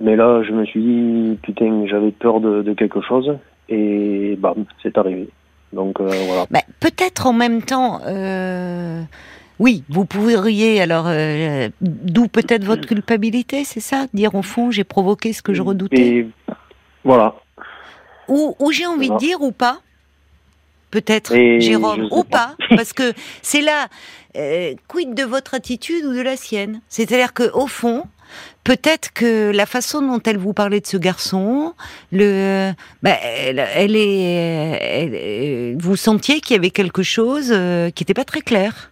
Mais 0.01 0.17
là, 0.17 0.43
je 0.43 0.53
me 0.53 0.65
suis 0.65 0.83
dit, 0.83 1.39
putain, 1.43 1.87
j'avais 1.87 2.11
peur 2.11 2.41
de, 2.41 2.63
de, 2.63 2.73
quelque 2.75 3.01
chose 3.01 3.37
et 3.69 4.37
bam, 4.39 4.65
c'est 4.83 4.99
arrivé. 4.99 5.29
Donc 5.73 6.01
voilà. 6.01 6.47
Bah, 6.51 6.61
Peut-être 6.81 7.27
en 7.27 7.33
même 7.33 7.63
temps. 7.63 8.01
Euh 8.07 9.03
oui, 9.61 9.85
vous 9.89 10.05
pourriez 10.05 10.81
alors 10.81 11.07
euh, 11.07 11.69
d'où 11.81 12.27
peut-être 12.27 12.65
votre 12.65 12.87
culpabilité, 12.87 13.65
c'est 13.65 13.81
ça? 13.81 14.07
Dire 14.13 14.35
au 14.35 14.43
fond, 14.43 14.71
j'ai 14.71 14.85
provoqué 14.85 15.33
ce 15.33 15.43
que 15.43 15.55
je 15.55 15.63
redoutais? 15.63 16.07
Et 16.07 16.29
voilà. 17.05 17.37
Ou, 18.27 18.57
ou 18.59 18.73
j'ai 18.73 18.87
envie 18.87 19.11
de 19.11 19.17
dire 19.17 19.43
ou 19.43 19.53
pas? 19.53 19.79
Peut-être, 20.91 21.35
Jérôme, 21.59 22.09
ou 22.13 22.23
pas, 22.23 22.55
parce 22.71 22.93
que 22.93 23.13
c'est 23.43 23.61
là, 23.61 23.89
euh, 24.37 24.75
quid 24.87 25.15
de 25.15 25.25
votre 25.25 25.55
attitude 25.55 26.05
ou 26.05 26.15
de 26.15 26.21
la 26.21 26.37
sienne? 26.37 26.81
C'est-à-dire 26.89 27.33
que 27.33 27.53
au 27.53 27.67
fond, 27.67 28.05
peut-être 28.65 29.13
que 29.13 29.53
la 29.55 29.67
façon 29.67 30.01
dont 30.01 30.21
elle 30.25 30.39
vous 30.39 30.55
parlait 30.55 30.81
de 30.81 30.87
ce 30.87 30.97
garçon, 30.97 31.75
le, 32.11 32.73
bah, 33.03 33.13
elle, 33.13 33.97
est, 33.97 35.77
vous 35.79 35.97
sentiez 35.97 36.41
qu'il 36.41 36.57
y 36.57 36.59
avait 36.59 36.71
quelque 36.71 37.03
chose 37.03 37.53
euh, 37.55 37.91
qui 37.91 38.03
n'était 38.03 38.15
pas 38.15 38.25
très 38.25 38.41
clair 38.41 38.91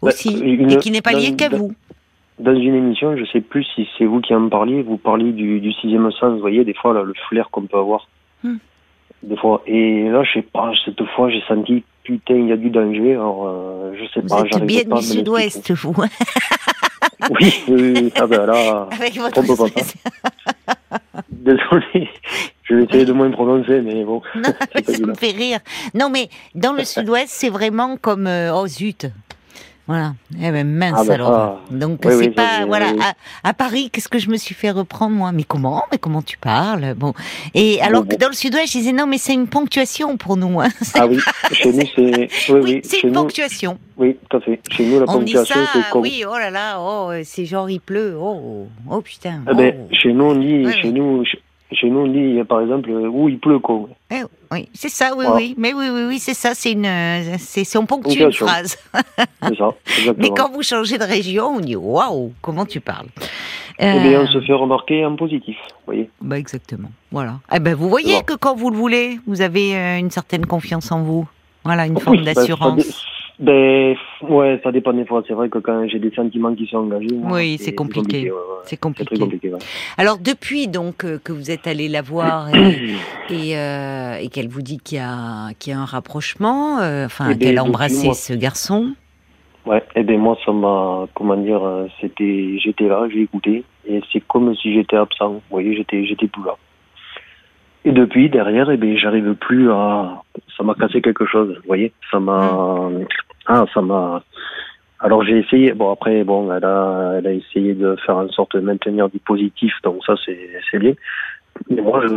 aussi, 0.00 0.28
et 0.44 0.78
qui 0.78 0.90
n'est 0.90 1.02
pas 1.02 1.12
lié 1.12 1.36
qu'à 1.36 1.48
vous. 1.48 1.72
Dans 2.38 2.54
une 2.54 2.74
émission, 2.74 3.16
je 3.16 3.24
sais 3.26 3.40
plus 3.40 3.64
si 3.74 3.86
c'est 3.98 4.04
vous 4.04 4.20
qui 4.20 4.34
en 4.34 4.48
parliez, 4.48 4.82
vous 4.82 4.96
parliez 4.96 5.32
du, 5.32 5.60
du 5.60 5.72
sixième 5.74 6.10
sens, 6.12 6.32
vous 6.34 6.40
voyez, 6.40 6.64
des 6.64 6.74
fois, 6.74 6.94
là, 6.94 7.02
le 7.02 7.14
flair 7.28 7.50
qu'on 7.50 7.62
peut 7.62 7.78
avoir. 7.78 8.08
Hmm. 8.42 8.56
Des 9.22 9.36
fois. 9.36 9.62
Et 9.66 10.08
là, 10.08 10.24
je 10.24 10.32
sais 10.40 10.42
pas, 10.42 10.72
cette 10.84 11.04
fois, 11.14 11.30
j'ai 11.30 11.42
senti, 11.46 11.84
putain, 12.02 12.34
il 12.34 12.48
y 12.48 12.52
a 12.52 12.56
du 12.56 12.70
danger, 12.70 13.12
alors, 13.12 13.46
euh, 13.46 13.92
je 13.96 14.04
sais 14.12 14.20
vous 14.22 14.28
pas. 14.28 14.42
Vous 14.42 14.56
êtes 14.56 14.64
bien 14.64 14.82
du 14.96 15.02
sud-ouest, 15.02 15.70
vous. 15.72 15.94
oui, 17.30 17.64
oui, 17.68 18.12
ah 18.16 18.26
ben 18.26 18.46
là, 18.46 18.88
Avec 18.92 19.16
votre 19.16 19.38
on 19.38 19.42
peut 19.44 19.56
pas. 19.56 20.96
Désolé, 21.30 22.08
je 22.64 22.74
vais 22.74 22.84
essayer 22.84 23.04
de 23.04 23.12
moins 23.12 23.30
prononcer, 23.30 23.80
mais 23.80 24.04
bon. 24.04 24.22
Non, 24.34 24.42
ça 24.84 25.06
me 25.06 25.14
fait 25.14 25.30
rire. 25.30 25.60
Non, 25.94 26.10
mais 26.10 26.28
dans 26.54 26.72
le 26.72 26.84
sud-ouest, 26.84 27.28
c'est 27.28 27.50
vraiment 27.50 27.96
comme, 27.96 28.26
euh, 28.26 28.54
oh 28.54 28.66
zut, 28.66 29.06
voilà. 29.86 30.14
Eh 30.40 30.50
ben 30.50 30.66
mince 30.66 30.94
ah 30.96 31.04
ben, 31.04 31.14
alors. 31.14 31.60
Donc 31.70 32.00
c'est 32.08 32.30
pas 32.30 32.64
voilà 32.66 32.92
à, 33.42 33.52
Paris 33.52 33.90
qu'est-ce 33.90 34.08
que 34.08 34.18
je 34.18 34.30
me 34.30 34.36
suis 34.36 34.54
fait 34.54 34.70
reprendre 34.70 35.16
moi? 35.16 35.32
Mais 35.32 35.42
comment? 35.42 35.82
Mais 35.90 35.98
comment 35.98 36.22
tu 36.22 36.38
parles? 36.38 36.94
Bon. 36.94 37.12
Et 37.54 37.80
alors 37.82 38.06
que 38.06 38.14
dans 38.14 38.28
le 38.28 38.34
Sud-Ouest, 38.34 38.72
je 38.72 38.78
disais 38.78 38.92
non 38.92 39.06
mais 39.06 39.18
c'est 39.18 39.34
une 39.34 39.48
ponctuation 39.48 40.16
pour 40.16 40.36
nous. 40.36 40.60
Hein. 40.60 40.68
Ah 40.94 41.06
oui. 41.06 41.18
Chez 41.52 41.72
nous 41.72 41.82
c'est 41.96 42.28
oui, 42.52 42.60
oui, 42.62 42.80
c'est 42.84 43.02
une 43.02 43.12
ponctuation. 43.12 43.78
Oui, 43.96 44.16
tout 44.28 44.36
à 44.36 44.40
fait. 44.40 44.60
Chez 44.70 44.86
nous 44.86 45.00
la 45.00 45.04
on 45.08 45.18
ponctuation 45.18 45.60
c'est 45.72 45.90
comme... 45.90 46.02
Oui, 46.02 46.24
oh 46.28 46.38
là 46.38 46.50
là, 46.50 46.78
oh 46.80 47.10
c'est 47.24 47.44
genre 47.44 47.68
il 47.68 47.80
pleut. 47.80 48.16
Oh 48.18 48.68
oh 48.88 49.00
putain. 49.00 49.42
Eh 49.50 49.54
ben, 49.54 49.74
oh. 49.80 49.88
chez 49.94 50.12
nous 50.12 50.24
on 50.24 50.34
dit 50.36 50.72
chez 50.80 50.92
nous 50.92 51.24
chez 51.72 51.88
nous, 51.88 52.00
on 52.00 52.06
dit, 52.06 52.42
par 52.44 52.60
exemple, 52.60 52.90
où 52.90 53.28
il 53.28 53.38
pleut, 53.38 53.58
quoi. 53.58 53.88
Eh, 54.10 54.22
oui, 54.50 54.68
c'est 54.74 54.88
ça, 54.88 55.12
oui, 55.16 55.26
oui. 55.34 55.54
Mais 55.58 55.72
oui, 55.72 55.86
oui, 55.92 56.04
oui, 56.08 56.18
c'est 56.18 56.34
ça, 56.34 56.54
c'est 56.54 56.72
une, 56.72 56.88
c'est, 57.38 57.76
on 57.76 57.86
ponctue 57.86 58.20
une 58.20 58.32
phrase. 58.32 58.76
c'est 59.42 59.56
ça, 59.56 59.74
exactement. 59.86 60.14
Mais 60.18 60.30
quand 60.30 60.50
vous 60.50 60.62
changez 60.62 60.98
de 60.98 61.04
région, 61.04 61.56
on 61.56 61.60
dit, 61.60 61.76
waouh, 61.76 62.32
comment 62.40 62.66
tu 62.66 62.80
parles. 62.80 63.08
Eh 63.78 64.00
bien, 64.00 64.22
on 64.22 64.26
se 64.26 64.40
fait 64.40 64.52
remarquer 64.52 65.04
en 65.04 65.16
positif, 65.16 65.56
vous 65.56 65.86
voyez. 65.86 66.10
Bah, 66.20 66.38
exactement. 66.38 66.90
Voilà. 67.10 67.40
Eh 67.52 67.58
ben, 67.58 67.74
vous 67.74 67.88
voyez 67.88 68.22
que 68.22 68.34
quand 68.34 68.54
vous 68.54 68.70
le 68.70 68.76
voulez, 68.76 69.18
vous 69.26 69.40
avez 69.40 69.76
euh, 69.76 69.98
une 69.98 70.10
certaine 70.10 70.46
confiance 70.46 70.92
en 70.92 71.02
vous. 71.02 71.26
Voilà, 71.64 71.86
une 71.86 71.98
forme 71.98 72.24
bah, 72.24 72.32
d'assurance. 72.34 73.04
Ben, 73.42 73.96
ouais, 74.20 74.60
ça 74.62 74.70
dépend 74.70 74.92
des 74.92 75.04
fois. 75.04 75.24
C'est 75.26 75.34
vrai 75.34 75.48
que 75.48 75.58
quand 75.58 75.88
j'ai 75.88 75.98
des 75.98 76.12
sentiments 76.12 76.54
qui 76.54 76.64
sont 76.68 76.76
engagés. 76.76 77.08
oui, 77.24 77.58
c'est 77.58 77.74
compliqué. 77.74 78.30
C'est 78.62 78.76
compliqué. 78.76 79.18
compliqué. 79.18 79.50
Alors, 79.98 80.18
depuis 80.18 80.68
donc 80.68 81.04
euh, 81.04 81.18
que 81.18 81.32
vous 81.32 81.50
êtes 81.50 81.66
allé 81.66 81.88
la 81.88 82.02
voir 82.02 82.54
et, 82.54 82.94
et, 83.30 83.58
euh, 83.58 84.14
et 84.20 84.28
qu'elle 84.28 84.46
vous 84.46 84.62
dit 84.62 84.78
qu'il 84.78 84.98
y, 84.98 85.00
a, 85.00 85.52
qu'il 85.58 85.72
y 85.72 85.74
a 85.74 85.80
un 85.80 85.84
rapprochement, 85.84 86.78
euh, 86.78 87.06
enfin, 87.06 87.30
eh 87.30 87.34
ben, 87.34 87.40
qu'elle 87.40 87.58
a 87.58 87.64
embrassé 87.64 88.14
ce 88.14 88.32
garçon? 88.32 88.94
Ouais, 89.66 89.78
et 89.96 90.00
eh 90.00 90.02
ben 90.04 90.20
moi, 90.20 90.38
ça 90.46 90.52
m'a, 90.52 91.08
comment 91.12 91.36
dire, 91.36 91.62
c'était, 92.00 92.58
j'étais 92.58 92.86
là, 92.86 93.08
j'ai 93.12 93.22
écouté, 93.22 93.64
et 93.88 94.00
c'est 94.12 94.20
comme 94.20 94.54
si 94.54 94.72
j'étais 94.72 94.96
absent. 94.96 95.32
Vous 95.32 95.42
voyez, 95.50 95.74
j'étais, 95.76 96.04
j'étais 96.04 96.28
plus 96.28 96.44
là. 96.44 96.54
Et 97.84 97.90
depuis, 97.90 98.30
derrière, 98.30 98.70
eh 98.70 98.76
ben, 98.76 98.96
j'arrive 98.96 99.34
plus 99.34 99.70
à. 99.72 100.22
Ça 100.56 100.62
m'a 100.62 100.74
cassé 100.74 101.02
quelque 101.02 101.26
chose, 101.26 101.56
vous 101.56 101.66
voyez. 101.66 101.92
Ça 102.12 102.20
m'a. 102.20 102.88
Ah, 103.54 103.64
ça 103.74 103.80
m'a. 103.82 104.22
Alors 105.00 105.24
j'ai 105.24 105.38
essayé, 105.38 105.72
bon 105.72 105.90
après, 105.92 106.22
bon, 106.24 106.52
elle 106.54 106.64
a, 106.64 107.14
elle 107.18 107.26
a 107.26 107.32
essayé 107.32 107.74
de 107.74 107.96
faire 108.06 108.16
en 108.16 108.28
sorte 108.28 108.54
de 108.56 108.60
maintenir 108.60 109.08
du 109.08 109.18
positif, 109.18 109.72
donc 109.82 110.02
ça 110.06 110.14
c'est, 110.24 110.48
c'est 110.70 110.78
bien. 110.78 110.94
Mais 111.68 111.82
moi, 111.82 112.00
je, 112.06 112.08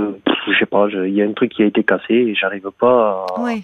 je 0.52 0.60
sais 0.60 0.66
pas, 0.68 0.88
il 0.90 1.14
y 1.14 1.22
a 1.22 1.26
un 1.26 1.34
truc 1.34 1.52
qui 1.52 1.64
a 1.64 1.66
été 1.66 1.84
cassé 1.84 2.14
et 2.14 2.36
j'arrive 2.36 2.70
pas 2.80 3.26
à... 3.28 3.40
Oui. 3.42 3.64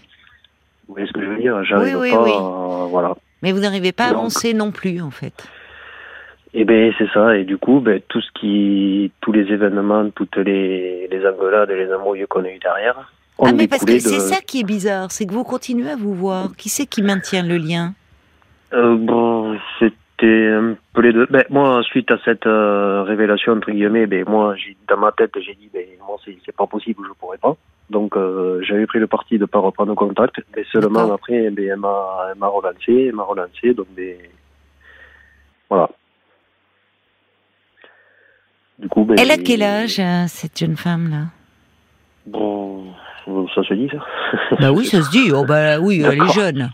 Vous 0.88 0.96
voyez 0.96 1.08
ce 1.08 1.14
que 1.14 1.22
je 1.24 1.28
veux 1.28 1.38
dire 1.38 1.64
J'arrive 1.64 1.96
Oui, 1.98 2.10
oui, 2.10 2.12
pas 2.12 2.24
oui. 2.24 2.32
à... 2.36 2.88
Voilà. 2.90 3.16
Mais 3.44 3.52
vous 3.54 3.60
n'arrivez 3.60 3.92
pas 3.94 4.06
à 4.06 4.10
Donc- 4.10 4.18
avancer 4.20 4.54
non 4.54 4.72
plus, 4.72 5.02
en 5.02 5.12
fait. 5.12 5.48
Et 6.54 6.66
ben 6.66 6.92
c'est 6.98 7.08
ça, 7.14 7.38
et 7.38 7.46
du 7.46 7.58
coup, 7.58 7.80
ben, 7.80 8.02
tout 8.10 8.20
ce 8.20 8.30
qui, 8.38 9.10
tous 9.22 9.32
les 9.32 9.44
événements, 9.54 10.10
toutes 10.10 10.36
les, 10.36 11.08
les 11.08 11.26
engueulades 11.26 11.70
les 11.70 11.94
embrouilles 11.94 12.26
qu'on 12.28 12.44
a 12.44 12.50
eu 12.50 12.60
derrière, 12.60 13.10
ah, 13.44 13.54
mais 13.54 13.68
parce 13.68 13.86
que 13.86 14.00
c'est 14.00 14.20
ça 14.20 14.42
qui 14.42 14.60
est 14.60 14.64
bizarre, 14.64 15.12
c'est 15.12 15.26
que 15.26 15.34
vous 15.34 15.44
continuez 15.44 15.90
à 15.90 15.96
vous 15.96 16.14
voir. 16.14 16.56
Qui 16.58 16.70
c'est 16.70 16.86
qui 16.86 17.02
maintient 17.02 17.44
le 17.44 17.58
lien? 17.58 17.94
Euh, 18.74 18.96
bon, 18.96 19.58
c'était 19.80 20.50
un 20.52 20.76
peu 20.94 21.02
les 21.02 21.12
deux. 21.12 21.26
Ben, 21.30 21.44
moi, 21.50 21.82
suite 21.84 22.12
à 22.12 22.18
cette 22.24 22.46
euh, 22.46 23.04
révélation, 23.04 23.54
entre 23.54 23.72
guillemets, 23.72 24.06
ben, 24.06 24.26
moi, 24.28 24.56
dans 24.88 24.98
ma 24.98 25.12
tête, 25.12 25.32
j'ai 25.40 25.56
dit, 25.56 25.70
ben, 25.74 25.86
moi, 26.06 26.18
c'est, 26.24 26.56
pas 26.56 26.68
possible, 26.68 27.04
je 27.08 27.14
pourrais 27.20 27.40
pas. 27.40 27.56
Donc, 27.90 28.16
euh, 28.16 28.62
j'avais 28.64 28.86
pris 28.86 29.00
le 29.00 29.08
parti 29.08 29.38
de 29.38 29.46
pas 29.46 29.60
reprendre 29.60 29.94
contact, 29.96 30.42
mais 30.56 30.64
seulement 30.72 31.12
après, 31.12 31.50
ben, 31.50 31.68
elle 31.72 31.80
m'a, 31.80 32.48
relancé, 32.48 33.08
elle 33.08 33.16
m'a 33.16 33.24
relancé, 33.24 33.74
donc, 33.74 33.88
ben, 33.96 34.18
voilà. 35.70 35.90
Du 38.78 38.88
coup, 38.88 39.04
ben, 39.04 39.18
Elle 39.20 39.32
a 39.32 39.38
quel 39.38 39.64
âge, 39.64 40.02
cette 40.28 40.58
jeune 40.58 40.78
femme-là 40.78 41.26
Bon, 42.28 42.94
ça 43.26 43.64
se 43.64 43.74
dit, 43.74 43.90
ça 43.92 44.56
Bah 44.60 44.72
oui, 44.72 44.86
ça 44.86 45.02
se 45.02 45.10
dit. 45.12 45.32
Oh 45.34 45.46
bah 45.46 45.80
oui, 45.80 46.02
elle 46.06 46.22
est 46.22 46.34
jeune. 46.34 46.72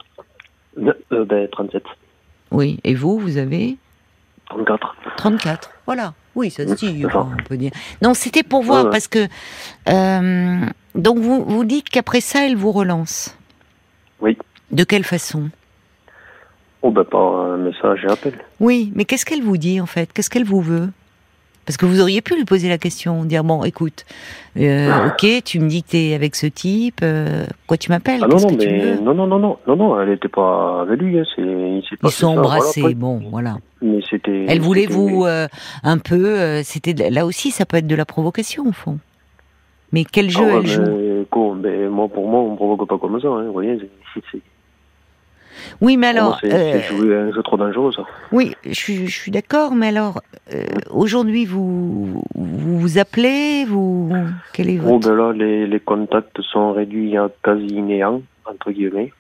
Euh, 1.12 1.26
ben, 1.26 1.48
37, 1.52 1.84
Oui. 2.52 2.80
Et 2.84 2.94
vous, 2.96 3.18
vous 3.20 3.38
avez 3.38 3.78
34. 4.50 4.96
34. 5.18 5.72
Voilà. 5.86 6.14
Oui, 6.36 6.52
ça 6.52 6.68
se 6.68 6.74
dit, 6.76 7.04
on 7.14 7.44
peut 7.48 7.58
dire. 7.58 7.72
Non, 8.04 8.14
c'était 8.14 8.44
pour 8.44 8.62
voir, 8.62 8.86
ouais. 8.86 8.92
parce 8.92 9.08
que... 9.08 9.28
euh, 9.90 10.66
donc, 10.94 11.18
vous, 11.18 11.44
vous 11.44 11.64
dites 11.66 11.90
qu'après 11.90 12.22
ça, 12.22 12.46
elle 12.46 12.56
vous 12.56 12.72
relance 12.72 13.36
Oui. 14.22 14.38
De 14.72 14.84
quelle 14.84 15.04
façon? 15.04 15.50
Oh, 16.84 16.92
ben, 16.92 17.04
par 17.04 17.22
un 17.38 17.58
message 17.58 18.06
et 18.06 18.12
appel. 18.12 18.34
Oui, 18.60 18.92
mais 18.96 19.06
qu'est-ce 19.06 19.26
qu'elle 19.26 19.42
vous 19.42 19.58
dit, 19.58 19.82
en 19.82 19.88
fait? 19.88 20.14
Qu'est-ce 20.14 20.30
qu'elle 20.30 20.46
vous 20.46 20.62
veut? 20.62 20.90
Parce 21.68 21.76
que 21.76 21.86
vous 21.86 22.00
auriez 22.00 22.22
pu 22.22 22.38
lui 22.38 22.46
poser 22.46 22.70
la 22.70 22.78
question, 22.78 23.26
dire, 23.26 23.44
bon, 23.44 23.66
écoute, 23.66 24.06
euh, 24.58 25.08
ok, 25.08 25.44
tu 25.44 25.60
me 25.60 25.68
dis 25.68 25.84
que 25.84 25.90
t'es 25.90 26.14
avec 26.14 26.38
ce 26.38 26.48
type, 26.48 27.02
euh, 27.04 27.46
pourquoi 27.60 27.76
tu 27.76 27.92
m'appelles? 27.92 28.22
Ah 28.24 28.28
non, 28.28 28.38
non, 28.40 28.56
mais 28.58 28.96
non, 29.02 29.14
non, 29.14 29.28
non, 29.28 29.38
non, 29.38 29.58
non, 29.68 29.76
non, 29.76 30.02
elle 30.02 30.12
était 30.12 30.30
pas 30.30 30.84
avec 30.84 30.98
lui, 31.02 31.20
hein, 31.20 31.24
c'est, 31.36 31.42
il 31.42 31.84
s'est 31.88 31.98
Ils 32.02 32.10
sont 32.10 32.34
ça, 32.34 32.40
embrassés, 32.40 32.80
voilà, 32.80 32.96
bon, 32.96 33.22
voilà. 33.30 33.58
Mais 33.82 34.00
c'était. 34.10 34.46
Elle 34.48 34.62
voulait 34.62 34.86
vous 34.86 35.26
euh, 35.26 35.50
un 35.84 35.98
peu, 35.98 36.40
euh, 36.40 36.62
c'était 36.64 37.10
là 37.10 37.26
aussi, 37.26 37.52
ça 37.52 37.66
peut 37.66 37.76
être 37.76 37.88
de 37.88 37.96
la 37.96 38.06
provocation 38.06 38.66
au 38.66 38.72
fond. 38.72 38.98
Mais 39.92 40.06
quel 40.06 40.28
Ah 40.28 40.30
jeu 40.30 40.46
ouais, 40.46 40.54
elle 40.56 40.62
mais 40.62 40.68
joue 40.68 41.26
quoi, 41.30 41.54
ben, 41.58 41.90
moi, 41.90 42.08
pour 42.08 42.30
moi, 42.30 42.40
on 42.40 42.56
provoque 42.56 42.88
pas 42.88 42.98
comme 42.98 43.20
ça, 43.20 43.28
hein, 43.28 43.44
vous 43.48 43.52
voyez, 43.52 43.78
c'est, 44.32 44.40
Oui, 45.82 45.98
mais 45.98 46.08
alors, 46.08 46.38
c'est, 46.42 46.54
euh, 46.54 46.80
c'est 46.82 47.14
à 47.14 47.20
un 47.22 47.32
jeu 47.32 47.44
trop 47.44 47.58
dangereux, 47.58 47.92
ça. 47.92 48.04
oui, 48.32 48.56
je, 48.66 48.74
suis- 48.74 49.08
je 49.08 49.16
suis 49.20 49.32
d'accord, 49.32 49.74
mais 49.76 49.88
alors, 49.88 50.22
euh, 50.54 50.64
aujourd'hui, 50.90 51.46
vous, 51.46 52.24
vous 52.36 52.80
vous 52.80 52.98
appelez, 52.98 53.66
vous, 53.66 54.12
quel 54.54 54.70
est 54.70 54.80
Oh, 54.84 54.94
votre... 55.00 55.10
ben 55.10 55.16
là, 55.16 55.34
les, 55.34 55.68
les 55.68 55.80
contacts 55.80 56.42
sont 56.42 56.74
réduits 56.74 57.18
à 57.18 57.30
quasi 57.44 57.82
néant, 57.82 58.22
entre 58.46 58.72
guillemets. 58.72 59.12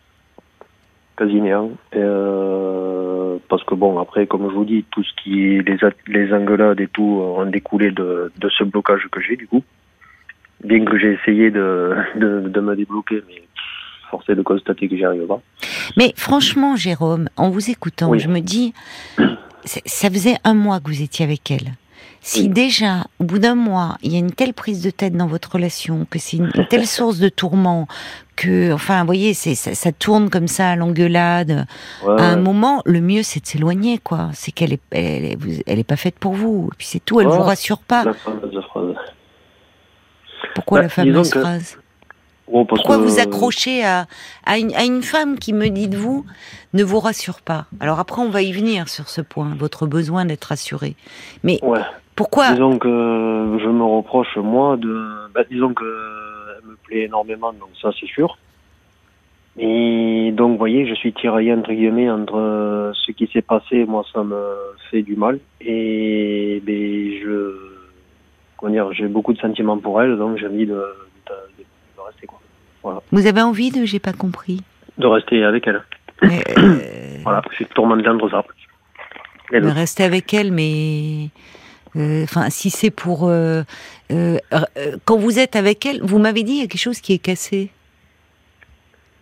Quasi 1.17 1.41
néant. 1.41 1.71
Euh, 1.95 3.37
parce 3.49 3.63
que 3.63 3.75
bon, 3.75 3.99
après, 3.99 4.27
comme 4.27 4.49
je 4.49 4.55
vous 4.55 4.65
dis, 4.65 4.85
tout 4.91 5.03
ce 5.03 5.11
qui 5.21 5.43
est 5.55 5.67
les, 5.67 5.77
les 6.07 6.33
engueulades 6.33 6.79
et 6.79 6.87
tout 6.87 7.19
euh, 7.21 7.41
ont 7.41 7.45
découlé 7.45 7.91
de, 7.91 8.31
de 8.39 8.49
ce 8.49 8.63
blocage 8.63 9.07
que 9.11 9.19
j'ai, 9.21 9.35
du 9.35 9.47
coup. 9.47 9.63
Bien 10.63 10.83
que 10.85 10.97
j'ai 10.97 11.13
essayé 11.13 11.51
de, 11.51 11.95
de, 12.15 12.47
de 12.49 12.59
me 12.61 12.75
débloquer, 12.75 13.21
mais 13.27 13.41
forcé 14.09 14.35
de 14.35 14.41
constater 14.41 14.87
que 14.87 14.95
j'y 14.97 15.05
arrive 15.05 15.25
pas. 15.27 15.41
Mais 15.97 16.13
franchement, 16.15 16.75
Jérôme, 16.75 17.29
en 17.37 17.49
vous 17.49 17.69
écoutant, 17.69 18.09
Oui. 18.09 18.19
je 18.19 18.27
me 18.27 18.39
dis, 18.39 18.73
ça 19.65 20.09
faisait 20.09 20.37
un 20.43 20.53
mois 20.53 20.79
que 20.79 20.89
vous 20.89 21.01
étiez 21.01 21.25
avec 21.25 21.49
elle. 21.51 21.73
Si 22.21 22.41
Oui. 22.41 22.49
déjà, 22.49 23.05
au 23.19 23.23
bout 23.25 23.39
d'un 23.39 23.55
mois, 23.55 23.97
il 24.01 24.11
y 24.11 24.15
a 24.15 24.19
une 24.19 24.31
telle 24.31 24.53
prise 24.53 24.81
de 24.81 24.89
tête 24.89 25.13
dans 25.15 25.27
votre 25.27 25.51
relation, 25.53 26.05
que 26.09 26.19
c'est 26.19 26.37
une, 26.37 26.51
une 26.55 26.67
telle 26.67 26.87
source 26.87 27.19
de 27.19 27.29
tourment, 27.29 27.87
que, 28.35 28.71
enfin, 28.73 28.99
vous 29.01 29.05
voyez, 29.05 29.33
c'est, 29.33 29.55
ça, 29.55 29.73
ça 29.75 29.91
tourne 29.91 30.29
comme 30.29 30.47
ça 30.47 30.69
à 30.71 30.75
l'engueulade. 30.75 31.65
Ouais, 32.03 32.21
À 32.21 32.25
un 32.25 32.35
ouais. 32.35 32.41
moment, 32.41 32.81
le 32.85 33.01
mieux, 33.01 33.23
c'est 33.23 33.39
de 33.41 33.45
s'éloigner, 33.47 33.97
quoi. 33.99 34.29
C'est 34.33 34.51
qu'elle 34.51 34.73
est, 34.73 34.81
elle, 34.91 35.25
est- 35.25 35.35
vous- 35.41 35.61
elle 35.65 35.79
est 35.79 35.83
pas 35.87 35.95
faite 35.95 36.19
pour 36.19 36.33
vous. 36.33 36.69
Et 36.73 36.75
puis 36.77 36.87
c'est 36.87 36.99
tout, 37.03 37.19
elle 37.21 37.27
Voilà. 37.27 37.41
vous 37.41 37.47
rassure 37.47 37.79
pas. 37.79 38.03
La 38.03 38.13
fameuse 38.13 38.63
phrase. 38.65 38.95
Pourquoi 40.55 40.79
Bah, 40.79 40.83
la 40.83 40.89
fameuse 40.89 41.29
phrase? 41.31 41.77
Oh, 42.49 42.63
parce 42.65 42.81
Pourquoi 42.81 42.97
que- 42.97 43.01
vous 43.09 43.19
accrochez 43.19 43.83
à, 43.83 44.05
à, 44.45 44.57
une, 44.57 44.73
à 44.75 44.83
une 44.85 45.01
femme 45.03 45.37
qui 45.37 45.51
me 45.53 45.67
dit 45.69 45.87
de 45.89 45.97
vous 45.97 46.25
ne 46.73 46.83
vous 46.83 46.99
rassure 46.99 47.41
pas 47.41 47.65
Alors 47.79 47.99
après, 47.99 48.21
on 48.21 48.29
va 48.29 48.41
y 48.41 48.51
venir 48.53 48.87
sur 48.87 49.09
ce 49.09 49.21
point, 49.21 49.53
votre 49.57 49.85
besoin 49.85 50.23
d'être 50.25 50.45
rassuré. 50.45 50.95
Mais 51.43 51.59
Ouais. 51.61 51.79
pourquoi 52.15 52.51
Disons 52.53 52.77
que 52.79 52.87
je 53.61 53.67
me 53.69 53.83
reproche, 53.83 54.37
moi, 54.37 54.77
de. 54.77 55.27
Bah, 55.35 55.41
disons 55.51 55.73
que 55.73 55.83
elle 56.63 56.69
me 56.69 56.75
plaît 56.77 57.03
énormément, 57.03 57.51
donc 57.51 57.69
ça, 57.81 57.89
c'est 57.99 58.07
sûr. 58.07 58.37
Et 59.59 60.31
donc, 60.33 60.51
vous 60.51 60.57
voyez, 60.57 60.85
je 60.87 60.93
suis 60.93 61.13
tiraillé, 61.13 61.51
entre 61.53 61.73
guillemets, 61.73 62.09
entre 62.11 62.91
ce 62.93 63.11
qui 63.11 63.27
s'est 63.33 63.41
passé, 63.41 63.85
moi, 63.85 64.03
ça 64.13 64.23
me 64.23 64.39
fait 64.91 65.01
du 65.01 65.15
mal. 65.15 65.39
Et 65.61 66.61
ben, 66.65 67.11
je. 67.23 67.55
Comment 68.57 68.71
dire, 68.71 68.93
j'ai 68.93 69.07
beaucoup 69.07 69.33
de 69.33 69.39
sentiments 69.39 69.77
pour 69.77 70.01
elle, 70.01 70.17
donc 70.17 70.37
j'ai 70.37 70.47
envie 70.47 70.65
de 70.65 70.81
rester, 72.07 72.27
quoi. 72.27 73.03
vous 73.11 73.27
avez 73.27 73.41
envie 73.41 73.71
de 73.71 73.85
J'ai 73.85 73.99
pas 73.99 74.13
compris. 74.13 74.61
De 74.97 75.07
rester 75.07 75.43
avec 75.43 75.67
elle. 75.67 75.83
Mais, 76.21 76.43
euh, 76.57 77.17
Voilà, 77.23 77.41
je 77.51 77.55
suis 77.55 77.65
tourmenté 77.67 78.07
entre 78.09 78.29
ça. 78.29 78.43
De 79.51 79.67
rester 79.69 80.03
avec 80.03 80.33
elle, 80.33 80.51
mais 80.51 81.29
euh, 81.95 82.23
enfin, 82.23 82.49
si 82.49 82.69
c'est 82.69 82.91
pour 82.91 83.27
euh, 83.27 83.63
euh, 84.11 84.37
quand 85.05 85.17
vous 85.17 85.39
êtes 85.39 85.55
avec 85.55 85.85
elle, 85.85 86.01
vous 86.03 86.19
m'avez 86.19 86.43
dit 86.43 86.53
il 86.53 86.59
y 86.59 86.63
a 86.63 86.67
quelque 86.67 86.81
chose 86.81 86.99
qui 86.99 87.13
est 87.13 87.17
cassé. 87.17 87.71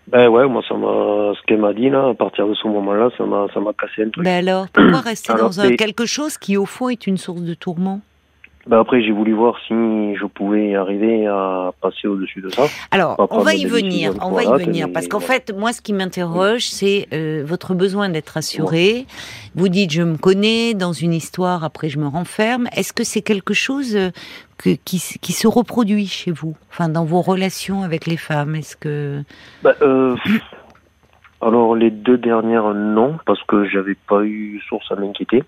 Ben 0.08 0.28
ouais, 0.28 0.48
moi, 0.48 0.62
ça 0.68 0.76
m'a. 0.76 1.34
Ce 1.36 1.42
qu'elle 1.48 1.60
m'a 1.60 1.74
dit, 1.74 1.90
là, 1.90 2.10
à 2.10 2.14
partir 2.14 2.48
de 2.48 2.54
ce 2.54 2.68
moment-là, 2.68 3.10
ça 3.18 3.26
m'a 3.26 3.48
ça 3.54 3.60
m'a 3.60 3.74
cassé 3.74 4.04
un 4.04 4.10
truc. 4.10 4.24
Ben 4.24 4.48
alors, 4.48 4.68
pourquoi 4.70 5.00
rester 5.02 5.34
Alors, 5.34 5.50
dans 5.50 5.62
un 5.62 5.76
quelque 5.76 6.06
chose 6.06 6.38
qui 6.38 6.58
au 6.58 6.66
fond 6.66 6.90
est 6.90 7.08
une 7.08 7.18
source 7.18 7.42
de 7.42 7.54
tourment? 7.54 8.02
Ben 8.68 8.80
après, 8.80 9.04
j'ai 9.04 9.12
voulu 9.12 9.34
voir 9.34 9.56
si 9.68 9.74
je 10.16 10.26
pouvais 10.26 10.74
arriver 10.76 11.28
à 11.28 11.72
passer 11.82 12.08
au-dessus 12.08 12.42
de 12.42 12.50
ça. 12.50 12.64
Alors, 12.90 13.16
on 13.30 13.40
va 13.40 13.54
y 13.54 13.66
venir, 13.66 14.14
on 14.22 14.32
va 14.32 14.44
y 14.44 14.66
venir, 14.66 14.88
parce 14.92 15.08
qu'en 15.08 15.20
fait, 15.20 15.54
moi, 15.56 15.72
ce 15.72 15.82
qui 15.82 15.94
m'interroge, 15.94 16.64
c'est 16.64 17.08
euh, 17.14 17.44
votre 17.46 17.76
besoin 17.76 18.10
d'être 18.10 18.30
rassuré. 18.30 19.06
Vous 19.54 19.70
dites, 19.70 19.92
je 19.92 20.02
me 20.02 20.18
connais 20.18 20.74
dans 20.74 20.94
une 20.94 21.14
histoire, 21.14 21.64
après 21.64 21.90
je 21.90 22.00
me 22.00 22.08
renferme. 22.08 22.68
Est-ce 22.76 22.92
que 22.92 23.04
c'est 23.04 23.22
quelque 23.22 23.54
chose 23.54 23.96
euh, 23.96 24.10
que, 24.58 24.72
qui 24.84 25.00
se 25.00 25.48
reproduit 25.48 26.08
chez 26.08 26.32
vous, 26.32 26.56
enfin, 26.72 26.90
dans 26.90 27.06
vos 27.06 27.22
relations 27.22 27.84
avec 27.84 28.08
les 28.08 28.18
femmes? 28.18 28.56
Est-ce 28.56 28.76
que 28.76 29.22
Ben, 29.62 29.76
euh, 29.84 30.16
alors, 31.42 31.76
les 31.76 31.92
deux 31.92 32.18
dernières, 32.18 32.74
non, 32.74 33.20
parce 33.28 33.44
que 33.44 33.70
j'avais 33.70 33.96
pas 34.08 34.24
eu 34.24 34.60
source 34.68 34.92
à 34.92 34.96
m'inquiéter. 34.96 35.44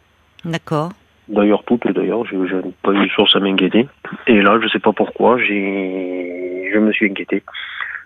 D'accord. 0.45 0.91
D'ailleurs, 1.29 1.63
toutes, 1.65 1.87
d'ailleurs, 1.87 2.25
j'ai 2.25 2.37
j'ai 2.47 2.61
pas 2.81 2.93
eu 2.93 3.09
source 3.09 3.35
à 3.35 3.39
m'inquiéter. 3.39 3.87
Et 4.27 4.41
là, 4.41 4.59
je 4.61 4.67
sais 4.69 4.79
pas 4.79 4.93
pourquoi, 4.93 5.37
j'ai, 5.37 6.69
je 6.73 6.79
me 6.79 6.91
suis 6.91 7.09
inquiété. 7.09 7.43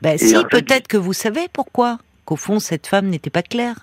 Ben 0.02 0.18
si, 0.18 0.36
peut-être 0.50 0.88
que 0.88 0.98
vous 0.98 1.14
savez 1.14 1.48
pourquoi. 1.54 2.00
Qu'au 2.26 2.36
fond, 2.36 2.60
cette 2.60 2.88
femme 2.88 3.08
n'était 3.08 3.30
pas 3.30 3.42
claire 3.44 3.78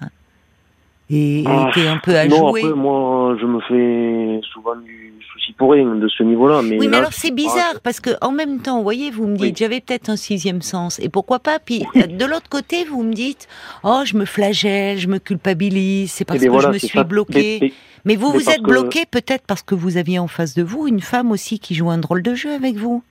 et 1.11 1.45
Ah, 1.47 1.71
un 1.77 1.99
peu 1.99 2.15
à 2.17 2.27
non, 2.27 2.49
jouer. 2.51 2.61
après, 2.63 2.75
moi, 2.75 3.37
je 3.41 3.47
me 3.47 3.61
fais 3.61 4.41
souvent 4.53 4.77
du 4.77 5.15
souci 5.33 5.53
pour 5.55 5.73
rien 5.73 5.95
de 5.95 6.09
ce 6.09 6.23
niveau-là. 6.23 6.61
Mais 6.63 6.79
Oui, 6.79 6.89
mais 6.89 6.97
alors 6.99 7.13
c'est 7.13 7.31
bizarre 7.31 7.81
parce 7.83 8.01
que 8.01 8.11
en 8.21 8.31
même 8.33 8.61
temps, 8.61 8.77
vous 8.79 8.83
voyez, 8.83 9.11
vous 9.11 9.27
me 9.27 9.37
dites, 9.37 9.43
Oui. 9.43 9.55
j'avais 9.57 9.81
peut-être 9.81 10.11
un 10.11 10.17
sixième 10.17 10.61
sens, 10.63 10.99
et 11.01 11.09
pourquoi 11.09 11.39
pas 11.39 11.59
Puis 11.59 11.85
de 11.95 12.25
l'autre 12.25 12.49
côté, 12.51 12.85
vous 12.85 13.03
me 13.03 13.13
dites, 13.15 13.49
oh, 13.85 14.03
je 14.05 14.17
me 14.17 14.25
flagelle, 14.25 14.99
je 14.99 15.09
me 15.09 15.19
culpabilise, 15.19 16.13
c'est 16.13 16.25
parce 16.25 16.39
Eh 16.39 16.41
bien, 16.41 16.49
que 16.49 16.53
voilà, 16.53 16.69
je 16.69 16.73
me 16.75 16.79
suis 16.79 17.05
bloqué. 17.05 17.73
Mais- 18.05 18.17
vous, 18.17 18.31
vous 18.31 18.49
êtes 18.49 18.63
que- 18.63 18.69
bloqué 18.69 19.01
peut-être 19.11 19.45
parce 19.47 19.63
que 19.63 19.75
vous 19.75 19.97
aviez 19.97 20.19
en 20.19 20.29
face 20.29 20.55
de 20.55 20.63
vous 20.63 20.87
une 20.87 21.01
femme 21.01 21.31
aussi 21.31 21.59
qui 21.59 21.75
joue 21.75 21.91
un 21.91 21.99
drôle 21.99 22.23
de 22.23 22.35
jeu 22.35 22.53
avec 22.53 22.77
vous. 22.77 23.03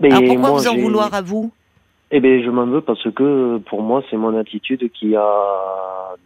mais 0.00 0.10
alors 0.10 0.24
pourquoi 0.24 0.50
moi, 0.50 0.58
vous 0.58 0.68
en 0.68 0.76
vouloir 0.76 1.14
à 1.14 1.22
vous? 1.22 1.52
Eh 2.10 2.20
bien, 2.20 2.42
je 2.44 2.50
m'en 2.50 2.66
veux 2.66 2.80
parce 2.80 3.02
que 3.10 3.58
pour 3.68 3.82
moi, 3.82 4.02
c'est 4.10 4.16
mon 4.16 4.36
attitude 4.38 4.90
qui 4.92 5.14
a 5.16 5.24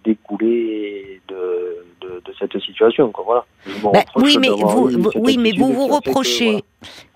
découlé 0.05 1.21
de, 1.29 1.35
de 1.35 2.09
de, 2.09 2.23
de 2.25 2.33
cette 2.39 2.59
situation. 2.63 3.11
Quoi, 3.11 3.25
voilà. 3.25 3.45
Bah, 3.93 4.05
oui, 4.17 4.39
mais 4.41 4.49
vous, 4.49 4.89
vous- 4.89 5.11
oui, 5.17 5.37
mais 5.37 5.53
que, 5.53 5.93
reprochez. 5.93 6.47
voilà. 6.51 6.63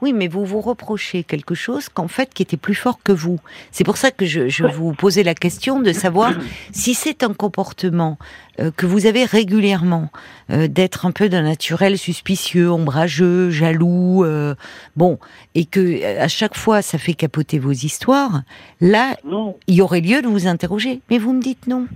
Oui, 0.03 0.13
mais 0.13 0.27
vous 0.29 0.45
vous 0.45 0.61
reprochez 0.61 1.23
quelque 1.23 1.55
chose 1.55 1.89
qu'en 1.89 2.09
fait 2.09 2.35
qui 2.35 2.43
était 2.43 2.57
plus 2.57 2.75
fort 2.75 2.99
que 3.03 3.13
vous. 3.13 3.39
C'est 3.71 3.85
pour 3.85 3.97
ça 3.97 4.11
que 4.11 4.27
je, 4.27 4.49
je 4.49 4.65
vous 4.67 4.93
posais 4.93 5.23
la 5.23 5.35
question 5.35 5.81
de 5.81 5.93
savoir 5.93 6.33
si 6.73 6.95
c'est 6.95 7.23
un 7.23 7.33
comportement 7.33 8.19
euh, 8.59 8.71
que 8.77 8.85
vous 8.87 9.07
avez 9.07 9.25
régulièrement, 9.25 10.11
euh, 10.51 10.67
d'être 10.67 11.07
un 11.07 11.13
peu 11.13 11.29
d'un 11.29 11.43
naturel 11.43 11.97
suspicieux, 11.97 12.71
ombrageux, 12.71 13.51
jaloux, 13.51 14.25
euh, 14.25 14.55
bon, 14.97 15.19
et 15.55 15.65
que 15.65 16.19
à 16.19 16.29
chaque 16.29 16.57
fois 16.57 16.83
ça 16.83 16.99
fait 16.99 17.15
capoter 17.15 17.59
vos 17.61 17.71
histoires. 17.73 18.43
Là, 18.81 19.17
Non. 19.25 19.57
il 19.69 19.77
y 19.77 19.81
aurait 19.81 20.01
lieu 20.01 20.23
de 20.23 20.27
vous 20.29 20.49
interroger. 20.49 21.01
Mais 21.09 21.19
vous 21.19 21.33
me 21.33 21.41
dites 21.41 21.67
non. 21.69 21.87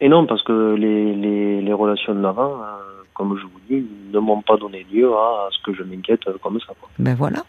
Et 0.00 0.08
non, 0.08 0.26
parce 0.26 0.42
que 0.42 0.74
les, 0.74 1.14
les, 1.14 1.62
les 1.62 1.72
relations 1.72 2.14
d'avant, 2.14 2.60
euh, 2.60 3.02
comme 3.14 3.36
je 3.38 3.44
vous 3.44 3.60
dis, 3.68 3.86
ne 4.12 4.18
m'ont 4.18 4.42
pas 4.42 4.56
donné 4.56 4.86
lieu 4.92 5.10
à, 5.12 5.48
ce 5.50 5.62
que 5.64 5.76
je 5.76 5.82
m'inquiète 5.82 6.20
euh, 6.26 6.34
comme 6.42 6.60
ça. 6.60 6.74
Quoi. 6.78 6.88
Ben 6.98 7.14
voilà. 7.14 7.44